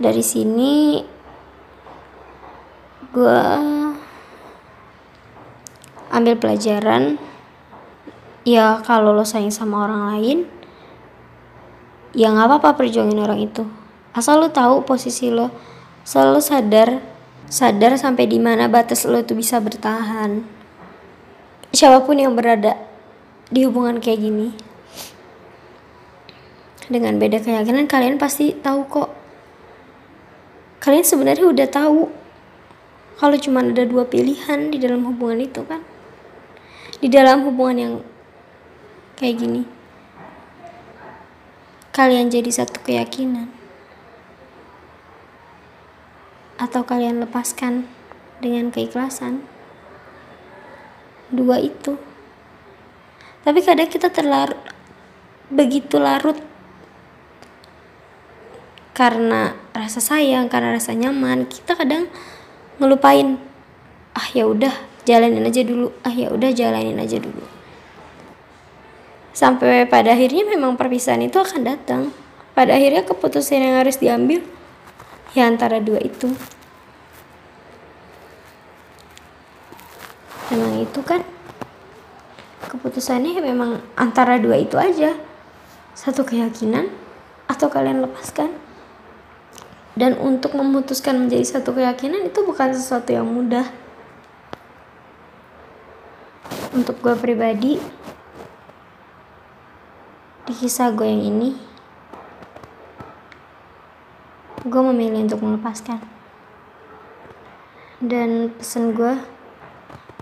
Dari 0.00 0.24
sini 0.24 1.04
gue 3.12 3.44
ambil 6.08 6.34
pelajaran. 6.40 7.20
Ya 8.48 8.80
kalau 8.80 9.12
lo 9.12 9.28
sayang 9.28 9.52
sama 9.52 9.84
orang 9.86 10.02
lain 10.16 10.38
ya 12.16 12.32
nggak 12.32 12.48
apa-apa 12.48 12.80
perjuangin 12.80 13.20
orang 13.20 13.44
itu. 13.44 13.68
Asal 14.16 14.40
lo 14.40 14.48
tahu 14.48 14.88
posisi 14.88 15.28
lo. 15.28 15.52
Selalu 16.08 16.40
sadar 16.40 16.88
sadar 17.52 18.00
sampai 18.00 18.24
di 18.24 18.40
mana 18.40 18.72
batas 18.72 19.04
lo 19.04 19.20
itu 19.20 19.36
bisa 19.36 19.60
bertahan 19.60 20.61
siapa 21.72 22.04
pun 22.04 22.20
yang 22.20 22.36
berada 22.36 22.76
di 23.48 23.64
hubungan 23.64 23.96
kayak 23.96 24.20
gini 24.20 24.48
dengan 26.92 27.16
beda 27.16 27.40
keyakinan 27.40 27.88
kalian 27.88 28.20
pasti 28.20 28.52
tahu 28.52 28.84
kok. 28.88 29.10
Kalian 30.84 31.06
sebenarnya 31.06 31.46
udah 31.48 31.68
tahu 31.72 32.12
kalau 33.16 33.36
cuma 33.40 33.64
ada 33.64 33.88
dua 33.88 34.04
pilihan 34.04 34.68
di 34.68 34.76
dalam 34.76 35.08
hubungan 35.08 35.40
itu 35.40 35.64
kan? 35.64 35.80
Di 37.00 37.08
dalam 37.08 37.48
hubungan 37.48 37.76
yang 37.80 37.94
kayak 39.16 39.40
gini 39.40 39.62
kalian 41.92 42.32
jadi 42.32 42.48
satu 42.48 42.80
keyakinan. 42.80 43.52
Atau 46.56 46.88
kalian 46.88 47.20
lepaskan 47.20 47.84
dengan 48.40 48.72
keikhlasan 48.72 49.51
dua 51.32 51.58
itu. 51.58 51.96
Tapi 53.42 53.58
kadang 53.64 53.90
kita 53.90 54.12
terlarut 54.12 54.60
begitu 55.52 56.00
larut 56.00 56.38
karena 58.92 59.56
rasa 59.72 60.00
sayang 60.00 60.48
karena 60.48 60.76
rasa 60.76 60.96
nyaman 60.96 61.44
kita 61.44 61.76
kadang 61.76 62.08
ngelupain 62.80 63.36
ah 64.16 64.28
ya 64.32 64.48
udah 64.48 64.72
jalanin 65.08 65.44
aja 65.44 65.64
dulu 65.64 65.92
ah 66.04 66.12
ya 66.12 66.28
udah 66.30 66.50
jalanin 66.52 67.00
aja 67.00 67.18
dulu. 67.18 67.42
Sampai 69.32 69.88
pada 69.88 70.12
akhirnya 70.12 70.44
memang 70.44 70.76
perpisahan 70.76 71.24
itu 71.24 71.40
akan 71.40 71.64
datang. 71.64 72.02
Pada 72.52 72.76
akhirnya 72.76 73.00
keputusan 73.08 73.64
yang 73.64 73.80
harus 73.80 73.96
diambil 73.96 74.44
ya 75.32 75.48
antara 75.48 75.80
dua 75.80 75.96
itu 76.04 76.36
memang 80.52 80.84
itu 80.84 81.00
kan 81.00 81.24
keputusannya 82.68 83.40
memang 83.40 83.80
antara 83.96 84.36
dua 84.36 84.60
itu 84.60 84.76
aja. 84.76 85.16
Satu 85.96 86.28
keyakinan 86.28 86.92
atau 87.48 87.72
kalian 87.72 88.04
lepaskan. 88.04 88.52
Dan 89.92 90.16
untuk 90.16 90.56
memutuskan 90.56 91.20
menjadi 91.20 91.44
satu 91.44 91.76
keyakinan 91.76 92.28
itu 92.28 92.40
bukan 92.44 92.72
sesuatu 92.72 93.12
yang 93.12 93.28
mudah. 93.28 93.68
Untuk 96.72 96.96
gue 97.04 97.12
pribadi 97.16 97.76
di 100.48 100.52
kisah 100.56 100.88
gue 100.96 101.04
yang 101.04 101.20
ini 101.20 101.52
gue 104.64 104.82
memilih 104.88 105.28
untuk 105.28 105.44
melepaskan. 105.44 106.00
Dan 108.00 108.56
pesan 108.56 108.96
gue 108.96 109.14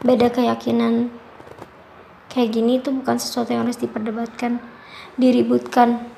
beda 0.00 0.32
keyakinan 0.32 1.12
kayak 2.32 2.56
gini 2.56 2.80
itu 2.80 2.88
bukan 2.94 3.20
sesuatu 3.20 3.52
yang 3.52 3.68
harus 3.68 3.76
diperdebatkan 3.76 4.62
diributkan. 5.20 6.08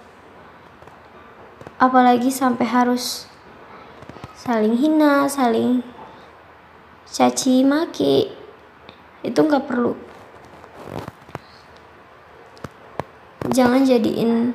Apalagi 1.83 2.31
sampai 2.31 2.62
harus 2.62 3.27
saling 4.38 4.79
hina 4.79 5.27
saling 5.27 5.83
caci 7.11 7.66
maki. 7.66 8.31
Itu 9.27 9.42
nggak 9.42 9.66
perlu. 9.66 9.95
Jangan 13.51 13.83
jadiin 13.83 14.55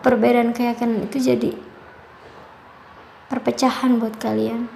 perbedaan 0.00 0.56
keyakinan 0.56 1.08
itu 1.08 1.20
jadi 1.20 1.52
perpecahan 3.28 4.00
buat 4.00 4.16
kalian. 4.16 4.68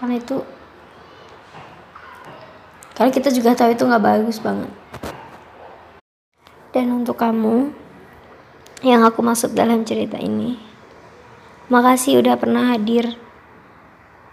Karena 0.00 0.16
itu 0.16 0.44
karena 2.98 3.14
kita 3.14 3.30
juga 3.30 3.54
tahu 3.54 3.72
itu 3.72 3.86
nggak 3.86 4.02
bagus 4.02 4.42
banget 4.42 4.68
dan 6.74 6.90
untuk 6.90 7.14
kamu 7.14 7.70
yang 8.82 9.06
aku 9.06 9.22
maksud 9.22 9.54
dalam 9.54 9.86
cerita 9.86 10.18
ini 10.18 10.58
makasih 11.70 12.18
udah 12.18 12.34
pernah 12.34 12.74
hadir 12.74 13.14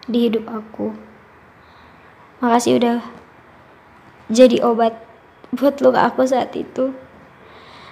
di 0.09 0.25
hidup 0.25 0.49
aku 0.49 0.97
makasih 2.41 2.81
udah 2.81 2.99
jadi 4.25 4.57
obat 4.65 5.05
buat 5.53 5.77
luka 5.79 6.09
aku 6.09 6.25
saat 6.25 6.51
itu. 6.57 6.91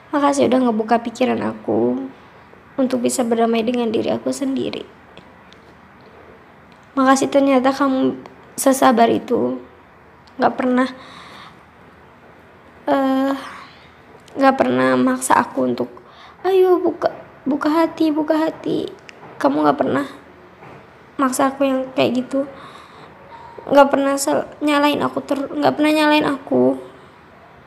Makasih 0.10 0.50
udah 0.50 0.70
ngebuka 0.70 1.02
pikiran 1.02 1.42
aku 1.42 2.10
untuk 2.78 3.02
bisa 3.02 3.22
berdamai 3.26 3.62
dengan 3.62 3.90
diri 3.90 4.14
aku 4.14 4.30
sendiri. 4.30 4.86
Makasih 6.94 7.30
ternyata 7.30 7.74
kamu 7.74 8.18
sesabar 8.58 9.10
itu. 9.10 9.58
Gak 10.40 10.54
pernah 10.58 10.90
uh, 12.90 13.34
gak 14.34 14.56
pernah 14.58 14.98
maksa 14.98 15.38
aku 15.38 15.70
untuk 15.70 15.90
ayo 16.42 16.82
buka 16.82 17.14
buka 17.46 17.70
hati 17.70 18.10
buka 18.10 18.36
hati. 18.38 18.90
Kamu 19.38 19.66
gak 19.66 19.80
pernah 19.80 20.06
maksa 21.18 21.54
aku 21.54 21.66
yang 21.66 21.90
kayak 21.94 22.26
gitu. 22.26 22.50
Nggak 23.64 23.96
pernah 23.96 24.20
nyalain 24.60 25.00
aku 25.00 25.24
ter 25.24 25.40
nggak 25.40 25.74
pernah 25.80 25.92
nyalain 25.96 26.28
aku. 26.28 26.76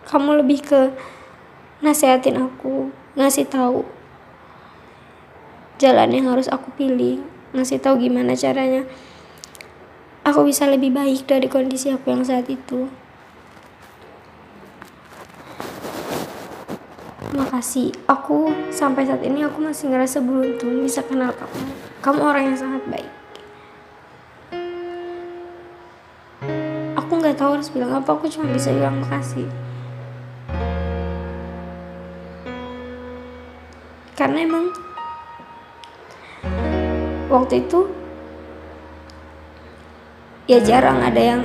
Kamu 0.04 0.44
lebih 0.44 0.60
ke 0.60 0.80
nasehatin 1.80 2.36
aku 2.40 2.92
ngasih 3.16 3.48
tahu 3.48 3.84
jalan 5.76 6.08
yang 6.12 6.32
harus 6.32 6.48
aku 6.48 6.72
pilih 6.72 7.20
ngasih 7.52 7.80
tahu 7.80 8.00
gimana 8.00 8.32
caranya 8.32 8.88
aku 10.26 10.42
bisa 10.42 10.66
lebih 10.66 10.90
baik 10.90 11.30
dari 11.30 11.46
kondisi 11.46 11.94
aku 11.94 12.10
yang 12.10 12.26
saat 12.26 12.50
itu. 12.50 12.90
Makasih. 17.30 17.94
Aku 18.10 18.50
sampai 18.74 19.06
saat 19.06 19.22
ini 19.22 19.46
aku 19.46 19.62
masih 19.62 19.86
ngerasa 19.94 20.18
beruntung 20.18 20.82
bisa 20.82 21.06
kenal 21.06 21.30
kamu. 21.30 21.62
Kamu 22.02 22.20
orang 22.26 22.42
yang 22.50 22.58
sangat 22.58 22.82
baik. 22.90 23.10
Aku 26.98 27.12
nggak 27.22 27.38
tahu 27.38 27.54
harus 27.54 27.70
bilang 27.70 27.94
apa 27.94 28.10
aku 28.10 28.26
cuma 28.26 28.50
bisa 28.50 28.74
bilang 28.74 28.98
makasih. 28.98 29.46
Karena 34.18 34.42
emang 34.42 34.74
waktu 37.30 37.62
itu 37.62 38.05
ya 40.46 40.58
jarang 40.62 41.02
ada 41.02 41.18
yang 41.18 41.42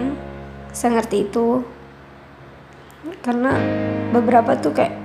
ngerti 0.71 1.29
itu. 1.29 1.65
Karena 3.21 3.57
beberapa 4.13 4.57
tuh 4.57 4.73
kayak 4.73 4.97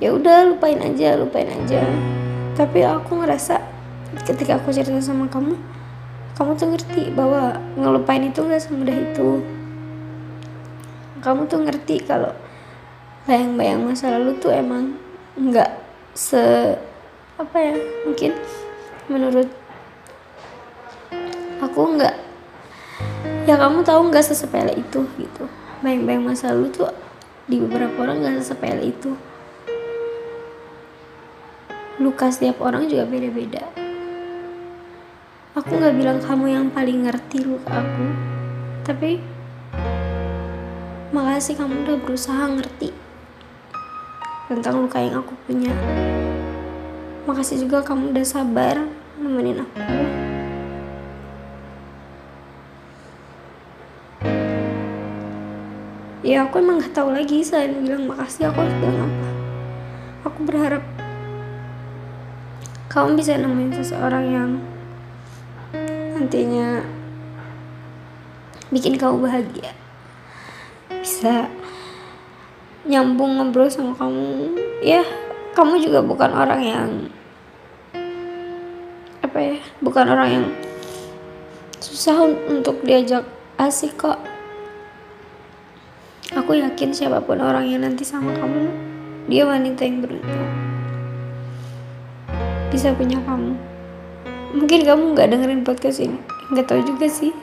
ya 0.00 0.12
udah 0.12 0.52
lupain 0.52 0.80
aja 0.80 1.16
lupain 1.16 1.48
aja. 1.48 1.84
Tapi 2.56 2.84
aku 2.84 3.22
ngerasa 3.22 3.60
ketika 4.24 4.56
aku 4.58 4.72
cerita 4.72 4.98
sama 5.04 5.28
kamu 5.28 5.54
kamu 6.34 6.54
tuh 6.54 6.68
ngerti 6.70 7.02
bahwa 7.12 7.58
ngelupain 7.74 8.24
itu 8.24 8.40
gak 8.46 8.62
semudah 8.62 8.94
itu. 8.94 9.42
Kamu 11.18 11.50
tuh 11.50 11.66
ngerti 11.66 12.06
kalau 12.06 12.30
bayang-bayang 13.28 13.84
masa 13.84 14.16
lalu 14.16 14.38
tuh 14.40 14.54
emang 14.54 14.96
nggak 15.36 15.70
se 16.16 16.72
apa 17.36 17.56
ya 17.60 17.76
mungkin 18.08 18.32
menurut 19.06 19.46
aku 21.62 21.80
nggak 21.94 22.27
ya 23.48 23.56
kamu 23.56 23.80
tahu 23.80 24.12
nggak 24.12 24.24
sesepele 24.24 24.76
itu 24.76 25.08
gitu. 25.16 25.44
Bayang-bayang 25.80 26.24
masa 26.26 26.52
lalu 26.52 26.68
tuh 26.68 26.92
di 27.48 27.56
beberapa 27.62 28.04
orang 28.04 28.20
nggak 28.20 28.44
sesepele 28.44 28.92
itu. 28.92 29.16
Luka 31.98 32.28
setiap 32.28 32.60
orang 32.60 32.86
juga 32.86 33.08
beda-beda. 33.08 33.64
Aku 35.56 35.74
nggak 35.74 35.96
bilang 35.96 36.18
kamu 36.22 36.46
yang 36.54 36.66
paling 36.70 37.08
ngerti 37.08 37.42
luka 37.42 37.82
aku 37.82 38.06
tapi 38.86 39.20
makasih 41.10 41.58
kamu 41.58 41.82
udah 41.82 41.96
berusaha 41.98 42.44
ngerti 42.52 42.94
tentang 44.46 44.86
luka 44.86 45.02
yang 45.02 45.24
aku 45.24 45.34
punya. 45.48 45.74
Makasih 47.26 47.64
juga 47.64 47.82
kamu 47.82 48.12
udah 48.12 48.24
sabar 48.24 48.86
nemenin 49.18 49.66
aku 49.66 50.27
ya 56.28 56.44
aku 56.44 56.60
emang 56.60 56.76
gak 56.76 56.92
tahu 56.92 57.08
lagi 57.08 57.40
selain 57.40 57.72
bilang 57.80 58.04
makasih 58.04 58.52
aku 58.52 58.60
harus 58.60 58.76
bilang 58.84 59.08
apa. 59.08 59.28
Aku 60.28 60.38
berharap 60.44 60.84
kamu 62.92 63.16
bisa 63.16 63.40
nemuin 63.40 63.72
seseorang 63.80 64.24
yang 64.28 64.50
nantinya 66.12 66.84
bikin 68.68 69.00
kamu 69.00 69.24
bahagia. 69.24 69.72
Bisa 70.92 71.48
nyambung 72.84 73.40
ngobrol 73.40 73.72
sama 73.72 73.96
kamu. 73.96 74.52
Ya 74.84 75.00
kamu 75.56 75.80
juga 75.80 76.04
bukan 76.04 76.28
orang 76.36 76.60
yang 76.60 76.90
apa 79.24 79.38
ya 79.40 79.56
bukan 79.80 80.04
orang 80.12 80.28
yang 80.28 80.46
susah 81.80 82.20
untuk 82.52 82.84
diajak 82.84 83.24
asik 83.56 83.96
kok 83.96 84.27
aku 86.48 86.64
yakin 86.64 86.96
siapa 86.96 87.20
pun 87.20 87.44
orang 87.44 87.68
yang 87.68 87.84
nanti 87.84 88.08
sama 88.08 88.32
kamu 88.32 88.72
dia 89.28 89.44
wanita 89.44 89.84
yang 89.84 90.00
beruntung. 90.00 90.48
Bisa 92.72 92.96
punya 92.96 93.20
kamu. 93.20 93.52
Mungkin 94.56 94.80
kamu 94.80 95.12
nggak 95.12 95.28
dengerin 95.28 95.60
podcast 95.60 96.00
ini. 96.00 96.16
Nggak 96.48 96.72
tahu 96.72 96.80
juga 96.88 97.04
sih. 97.04 97.36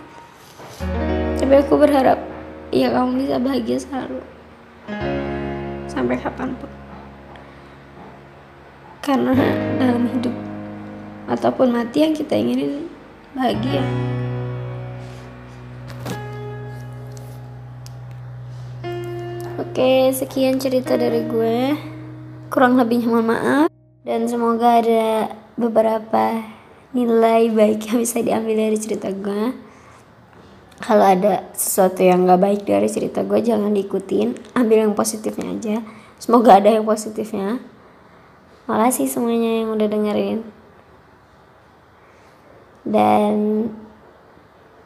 Tapi 1.38 1.54
aku 1.54 1.78
berharap 1.78 2.18
ya 2.74 2.90
kamu 2.90 3.22
bisa 3.22 3.38
bahagia 3.38 3.78
selalu. 3.78 4.26
Sampai 5.86 6.18
kapan 6.18 6.58
pun. 6.58 6.72
Karena 9.06 9.38
dalam 9.78 10.10
hidup 10.18 10.34
ataupun 11.30 11.78
mati 11.78 12.10
yang 12.10 12.18
kita 12.18 12.34
inginin 12.34 12.90
bahagia 13.38 13.86
Oke, 19.76 20.08
sekian 20.16 20.56
cerita 20.56 20.96
dari 20.96 21.28
gue. 21.28 21.76
Kurang 22.48 22.80
lebihnya 22.80 23.12
mohon 23.12 23.28
maaf 23.28 23.68
dan 24.08 24.24
semoga 24.24 24.80
ada 24.80 25.36
beberapa 25.60 26.48
nilai 26.96 27.52
baik 27.52 27.92
yang 27.92 28.00
bisa 28.00 28.24
diambil 28.24 28.56
dari 28.56 28.80
cerita 28.80 29.12
gue. 29.12 29.52
Kalau 30.80 31.04
ada 31.04 31.52
sesuatu 31.52 32.08
yang 32.08 32.24
gak 32.24 32.40
baik 32.40 32.62
dari 32.64 32.88
cerita 32.88 33.28
gue 33.28 33.36
jangan 33.44 33.76
diikutin, 33.76 34.56
ambil 34.56 34.88
yang 34.88 34.96
positifnya 34.96 35.52
aja. 35.52 35.84
Semoga 36.24 36.56
ada 36.56 36.72
yang 36.72 36.88
positifnya. 36.88 37.60
Makasih 38.72 39.12
semuanya 39.12 39.60
yang 39.60 39.76
udah 39.76 39.88
dengerin. 39.92 40.40
Dan 42.88 43.36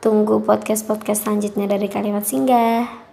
tunggu 0.01 0.41
podcast-podcast 0.41 1.29
selanjutnya 1.29 1.69
dari 1.69 1.85
Kalimat 1.85 2.25
Singgah. 2.25 3.08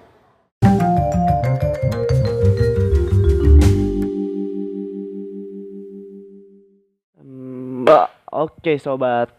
Oke 8.47 8.79
sobat. 8.79 9.35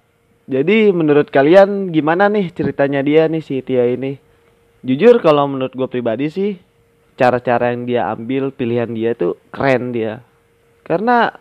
Jadi 0.47 0.91
menurut 0.91 1.31
kalian 1.31 1.91
gimana 1.91 2.27
nih 2.27 2.51
ceritanya 2.51 3.03
dia 3.03 3.27
nih 3.27 3.43
si 3.43 3.59
Tia 3.63 3.87
ini? 3.87 4.19
Jujur 4.83 5.19
kalau 5.19 5.47
menurut 5.47 5.75
gue 5.75 5.87
pribadi 5.87 6.31
sih 6.31 6.59
cara-cara 7.19 7.73
yang 7.73 7.83
dia 7.87 8.07
ambil 8.11 8.51
pilihan 8.51 8.87
dia 8.91 9.15
tuh 9.15 9.35
keren 9.51 9.91
dia. 9.95 10.23
Karena 10.83 11.35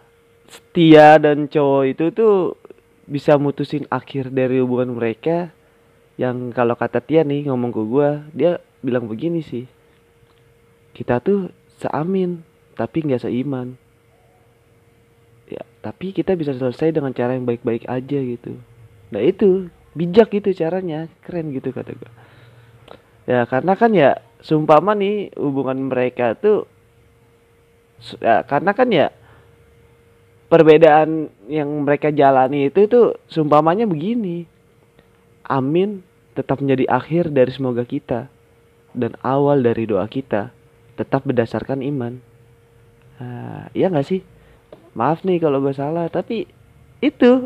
Tia 0.75 1.19
dan 1.19 1.47
cowok 1.51 1.85
itu 1.87 2.05
tuh 2.15 2.35
bisa 3.07 3.39
mutusin 3.39 3.87
akhir 3.87 4.35
dari 4.35 4.59
hubungan 4.59 4.99
mereka 4.99 5.55
yang 6.19 6.51
kalau 6.51 6.75
kata 6.75 6.99
Tia 6.99 7.23
nih 7.23 7.47
ngomong 7.47 7.71
ke 7.71 7.83
gue 7.87 8.09
dia 8.35 8.53
bilang 8.83 9.07
begini 9.07 9.47
sih 9.47 9.69
kita 10.97 11.23
tuh 11.23 11.53
seamin 11.79 12.43
tapi 12.75 13.07
nggak 13.07 13.23
seiman 13.29 13.79
tapi 15.87 16.11
kita 16.11 16.35
bisa 16.35 16.51
selesai 16.51 16.91
dengan 16.91 17.15
cara 17.15 17.39
yang 17.39 17.47
baik-baik 17.47 17.87
aja 17.87 18.19
gitu. 18.19 18.59
Nah 19.15 19.23
itu 19.23 19.71
bijak 19.95 20.35
gitu 20.35 20.51
caranya. 20.51 21.07
Keren 21.23 21.55
gitu 21.55 21.71
kata 21.71 21.95
gue 21.95 22.11
ya 23.27 23.43
karena 23.45 23.75
kan 23.75 23.91
ya 23.91 24.23
sumpama 24.41 24.95
nih 24.95 25.35
hubungan 25.35 25.91
mereka 25.91 26.39
tuh 26.39 26.65
ya 28.23 28.47
karena 28.47 28.71
kan 28.71 28.89
ya 28.89 29.11
perbedaan 30.47 31.27
yang 31.51 31.67
mereka 31.83 32.15
jalani 32.15 32.71
itu 32.71 32.87
tuh 32.87 33.19
sumpamanya 33.27 33.83
begini. 33.83 34.47
Amin 35.47 36.07
tetap 36.39 36.63
menjadi 36.63 36.87
akhir 36.87 37.35
dari 37.35 37.51
semoga 37.51 37.83
kita 37.83 38.31
dan 38.95 39.19
awal 39.27 39.59
dari 39.59 39.91
doa 39.91 40.07
kita 40.07 40.55
tetap 40.95 41.27
berdasarkan 41.27 41.83
iman. 41.83 42.23
Nah, 43.17 43.67
iya 43.75 43.91
nggak 43.91 44.07
sih 44.07 44.21
maaf 44.97 45.21
nih 45.29 45.37
kalau 45.37 45.61
gue 45.61 45.77
salah 45.77 46.09
tapi 46.09 46.49
itu 47.05 47.45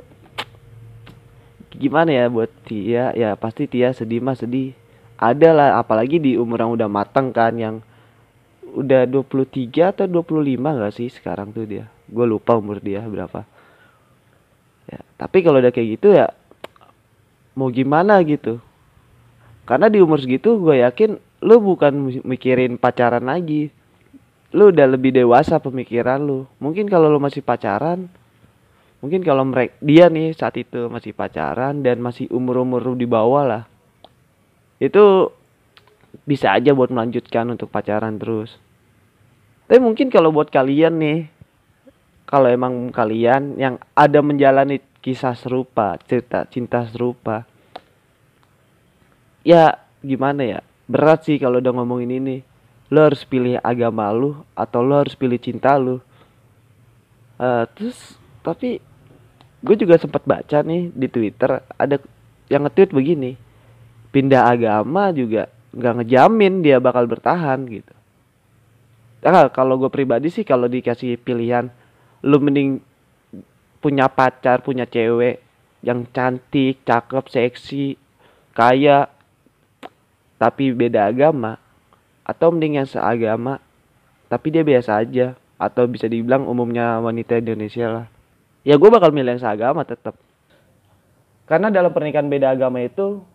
gimana 1.75 2.15
ya 2.15 2.31
buat 2.31 2.47
Tia? 2.63 3.11
Ya 3.19 3.35
pasti 3.35 3.67
Tia 3.67 3.91
sedih 3.91 4.23
mah 4.23 4.39
sedih. 4.39 4.79
Ada 5.19 5.51
lah 5.53 5.69
apalagi 5.83 6.23
di 6.23 6.39
umur 6.39 6.63
yang 6.63 6.73
udah 6.79 6.89
matang 6.89 7.35
kan 7.35 7.53
yang 7.59 7.83
udah 8.71 9.05
23 9.05 9.67
atau 9.91 10.07
25 10.07 10.57
gak 10.63 10.95
sih 10.95 11.11
sekarang 11.11 11.51
tuh 11.51 11.67
dia? 11.67 11.91
Gue 12.07 12.25
lupa 12.25 12.55
umur 12.55 12.79
dia 12.79 13.03
berapa. 13.03 13.43
Ya 14.87 15.03
tapi 15.19 15.43
kalau 15.43 15.59
udah 15.59 15.75
kayak 15.75 15.99
gitu 15.99 16.15
ya 16.15 16.31
mau 17.59 17.67
gimana 17.69 18.23
gitu? 18.23 18.63
Karena 19.67 19.91
di 19.91 19.99
umur 19.99 20.23
segitu 20.23 20.63
gue 20.63 20.87
yakin 20.87 21.19
lu 21.43 21.57
bukan 21.59 22.23
mikirin 22.23 22.79
pacaran 22.79 23.27
lagi 23.27 23.75
lu 24.51 24.75
udah 24.75 24.87
lebih 24.91 25.15
dewasa 25.15 25.63
pemikiran 25.63 26.19
lu. 26.19 26.47
Mungkin 26.59 26.91
kalau 26.91 27.07
lu 27.07 27.23
masih 27.23 27.43
pacaran 27.43 28.11
mungkin 29.01 29.25
kalau 29.25 29.49
mereka 29.49 29.73
dia 29.81 30.13
nih 30.13 30.37
saat 30.37 30.61
itu 30.61 30.93
masih 30.93 31.17
pacaran 31.17 31.81
dan 31.81 31.99
masih 32.05 32.29
umur 32.29 32.61
umur 32.61 32.93
di 32.93 33.09
bawah 33.09 33.45
lah 33.49 33.65
itu 34.77 35.33
bisa 36.29 36.53
aja 36.53 36.77
buat 36.77 36.93
melanjutkan 36.93 37.49
untuk 37.53 37.73
pacaran 37.73 38.17
terus. 38.21 38.57
Tapi 39.69 39.79
mungkin 39.79 40.11
kalau 40.13 40.35
buat 40.35 40.53
kalian 40.53 41.01
nih 41.01 41.21
kalau 42.29 42.49
emang 42.51 42.93
kalian 42.93 43.57
yang 43.57 43.79
ada 43.95 44.21
menjalani 44.21 44.83
kisah 45.01 45.33
serupa 45.33 45.97
cerita 46.05 46.45
cinta 46.51 46.85
serupa 46.85 47.49
ya 49.47 49.81
gimana 50.05 50.45
ya? 50.45 50.61
Berat 50.91 51.25
sih 51.25 51.39
kalau 51.39 51.63
udah 51.63 51.73
ngomongin 51.73 52.19
ini 52.21 52.37
lo 52.91 53.07
harus 53.07 53.23
pilih 53.23 53.57
agama 53.63 54.11
lu 54.11 54.43
atau 54.53 54.83
lo 54.83 54.99
harus 54.99 55.15
pilih 55.15 55.39
cinta 55.39 55.79
lu. 55.79 56.03
Uh, 57.41 57.65
terus 57.73 58.19
tapi 58.45 58.83
gue 59.65 59.77
juga 59.79 59.97
sempat 59.97 60.27
baca 60.27 60.61
nih 60.61 60.93
di 60.93 61.09
twitter 61.09 61.65
ada 61.79 61.97
yang 62.53 62.69
nge-tweet 62.69 62.93
begini 62.93 63.37
pindah 64.13 64.51
agama 64.51 65.15
juga 65.15 65.49
nggak 65.71 65.95
ngejamin 66.03 66.67
dia 66.67 66.83
bakal 66.83 67.07
bertahan 67.07 67.63
gitu. 67.71 67.95
Nah, 69.21 69.53
kalau 69.53 69.77
gue 69.77 69.93
pribadi 69.93 70.33
sih 70.33 70.43
kalau 70.43 70.67
dikasih 70.67 71.21
pilihan 71.21 71.71
lu 72.25 72.37
mending 72.41 72.83
punya 73.81 74.11
pacar 74.11 74.61
punya 74.61 74.85
cewek 74.85 75.41
yang 75.81 76.05
cantik 76.13 76.85
cakep 76.85 77.25
seksi 77.33 77.97
kaya 78.53 79.09
tapi 80.37 80.73
beda 80.77 81.09
agama 81.09 81.57
atau 82.31 82.55
mending 82.55 82.79
yang 82.79 82.87
seagama 82.87 83.59
tapi 84.31 84.55
dia 84.55 84.63
biasa 84.63 85.03
aja. 85.03 85.35
Atau 85.61 85.85
bisa 85.85 86.09
dibilang 86.09 86.49
umumnya 86.49 86.97
wanita 87.05 87.37
Indonesia 87.37 87.85
lah. 87.85 88.07
Ya 88.65 88.81
gue 88.81 88.89
bakal 88.89 89.13
milih 89.13 89.37
yang 89.37 89.45
seagama 89.45 89.85
tetap 89.85 90.17
karena 91.51 91.67
dalam 91.67 91.91
pernikahan 91.91 92.31
beda 92.31 92.55
agama 92.55 92.79
itu 92.79 93.27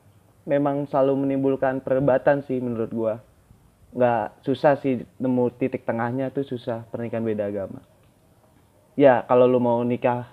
memang 0.47 0.88
selalu 0.88 1.27
menimbulkan 1.27 1.84
perdebatan 1.84 2.47
sih 2.47 2.63
menurut 2.63 2.88
gue 2.88 3.13
nggak 3.91 4.39
susah 4.39 4.79
sih 4.79 5.03
nemu 5.19 5.51
titik 5.60 5.84
tengahnya 5.84 6.31
tuh 6.31 6.47
susah 6.47 6.88
pernikahan 6.88 7.27
beda 7.27 7.51
agama. 7.51 7.84
Ya 8.95 9.19
kalau 9.27 9.51
lu 9.51 9.60
mau 9.60 9.84
nikah 9.84 10.31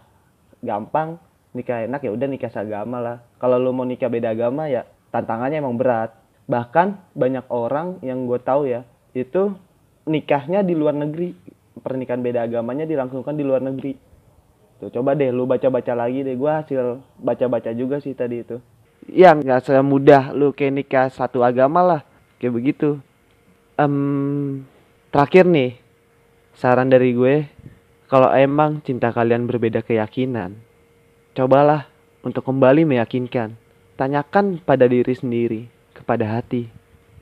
gampang 0.62 1.18
nikah 1.59 1.90
enak 1.90 2.07
ya 2.07 2.14
udah 2.14 2.29
nikah 2.31 2.55
seagama 2.55 3.03
lah. 3.03 3.18
Kalau 3.42 3.59
lu 3.59 3.75
mau 3.75 3.83
nikah 3.83 4.07
beda 4.07 4.31
agama 4.31 4.70
ya 4.70 4.87
tantangannya 5.11 5.59
emang 5.59 5.75
berat 5.75 6.14
bahkan 6.50 6.98
banyak 7.14 7.46
orang 7.48 8.02
yang 8.02 8.26
gue 8.26 8.38
tahu 8.42 8.66
ya 8.66 8.83
itu 9.12 9.55
nikahnya 10.09 10.66
di 10.66 10.74
luar 10.74 10.96
negeri. 10.96 11.35
Pernikahan 11.72 12.20
beda 12.20 12.46
agamanya 12.46 12.85
dilangsungkan 12.85 13.35
di 13.35 13.44
luar 13.46 13.64
negeri. 13.64 13.96
Tuh 14.78 14.90
coba 14.92 15.16
deh 15.16 15.33
lu 15.33 15.48
baca-baca 15.48 15.96
lagi 15.96 16.22
deh. 16.22 16.37
Gue 16.37 16.52
hasil 16.52 17.00
baca-baca 17.18 17.72
juga 17.72 17.98
sih 17.98 18.12
tadi 18.12 18.44
itu. 18.44 18.61
Ya 19.11 19.35
nggak 19.35 19.66
semudah 19.66 20.31
lu 20.31 20.55
kayak 20.55 20.74
nikah 20.74 21.07
satu 21.11 21.42
agama 21.42 21.81
lah. 21.83 22.00
Kayak 22.38 22.55
begitu. 22.55 22.90
Em, 23.81 24.62
terakhir 25.11 25.48
nih 25.48 25.81
saran 26.52 26.92
dari 26.92 27.16
gue 27.16 27.48
kalau 28.07 28.28
emang 28.37 28.85
cinta 28.85 29.09
kalian 29.09 29.48
berbeda 29.48 29.81
keyakinan 29.81 30.61
cobalah 31.33 31.88
untuk 32.20 32.44
kembali 32.44 32.85
meyakinkan. 32.85 33.57
Tanyakan 33.96 34.61
pada 34.61 34.88
diri 34.88 35.12
sendiri 35.16 35.71
kepada 35.92 36.26
hati 36.26 36.72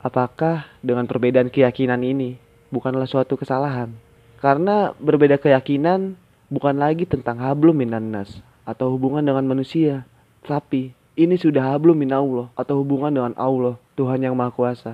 apakah 0.01 0.65
dengan 0.81 1.05
perbedaan 1.05 1.51
keyakinan 1.51 2.01
ini 2.01 2.41
bukanlah 2.73 3.05
suatu 3.05 3.37
kesalahan 3.37 3.93
karena 4.41 4.95
berbeda 4.97 5.37
keyakinan 5.37 6.17
bukan 6.49 6.75
lagi 6.79 7.05
tentang 7.05 7.37
hablum 7.39 7.77
minan 7.77 8.09
nas 8.09 8.41
atau 8.65 8.91
hubungan 8.95 9.21
dengan 9.21 9.45
manusia 9.45 10.07
tapi 10.47 10.95
ini 11.13 11.37
sudah 11.37 11.75
hablum 11.75 11.99
min 11.99 12.09
Allah 12.09 12.49
atau 12.57 12.81
hubungan 12.81 13.13
dengan 13.13 13.33
Allah 13.37 13.77
Tuhan 13.93 14.23
yang 14.23 14.33
Maha 14.33 14.51
Kuasa 14.55 14.93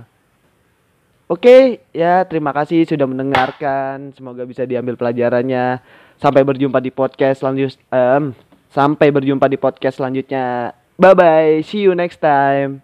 Oke, 1.27 1.83
ya 1.91 2.23
terima 2.23 2.55
kasih 2.55 2.87
sudah 2.87 3.03
mendengarkan. 3.03 4.15
Semoga 4.15 4.47
bisa 4.47 4.63
diambil 4.63 4.95
pelajarannya. 4.95 5.83
Sampai 6.15 6.47
berjumpa 6.47 6.79
di 6.79 6.87
podcast 6.87 7.43
selanjutnya. 7.43 8.31
sampai 8.67 9.11
berjumpa 9.11 9.47
di 9.51 9.59
podcast 9.59 9.99
selanjutnya. 9.99 10.71
Bye 10.95 11.15
bye. 11.15 11.59
See 11.67 11.83
you 11.83 11.95
next 11.95 12.23
time. 12.23 12.83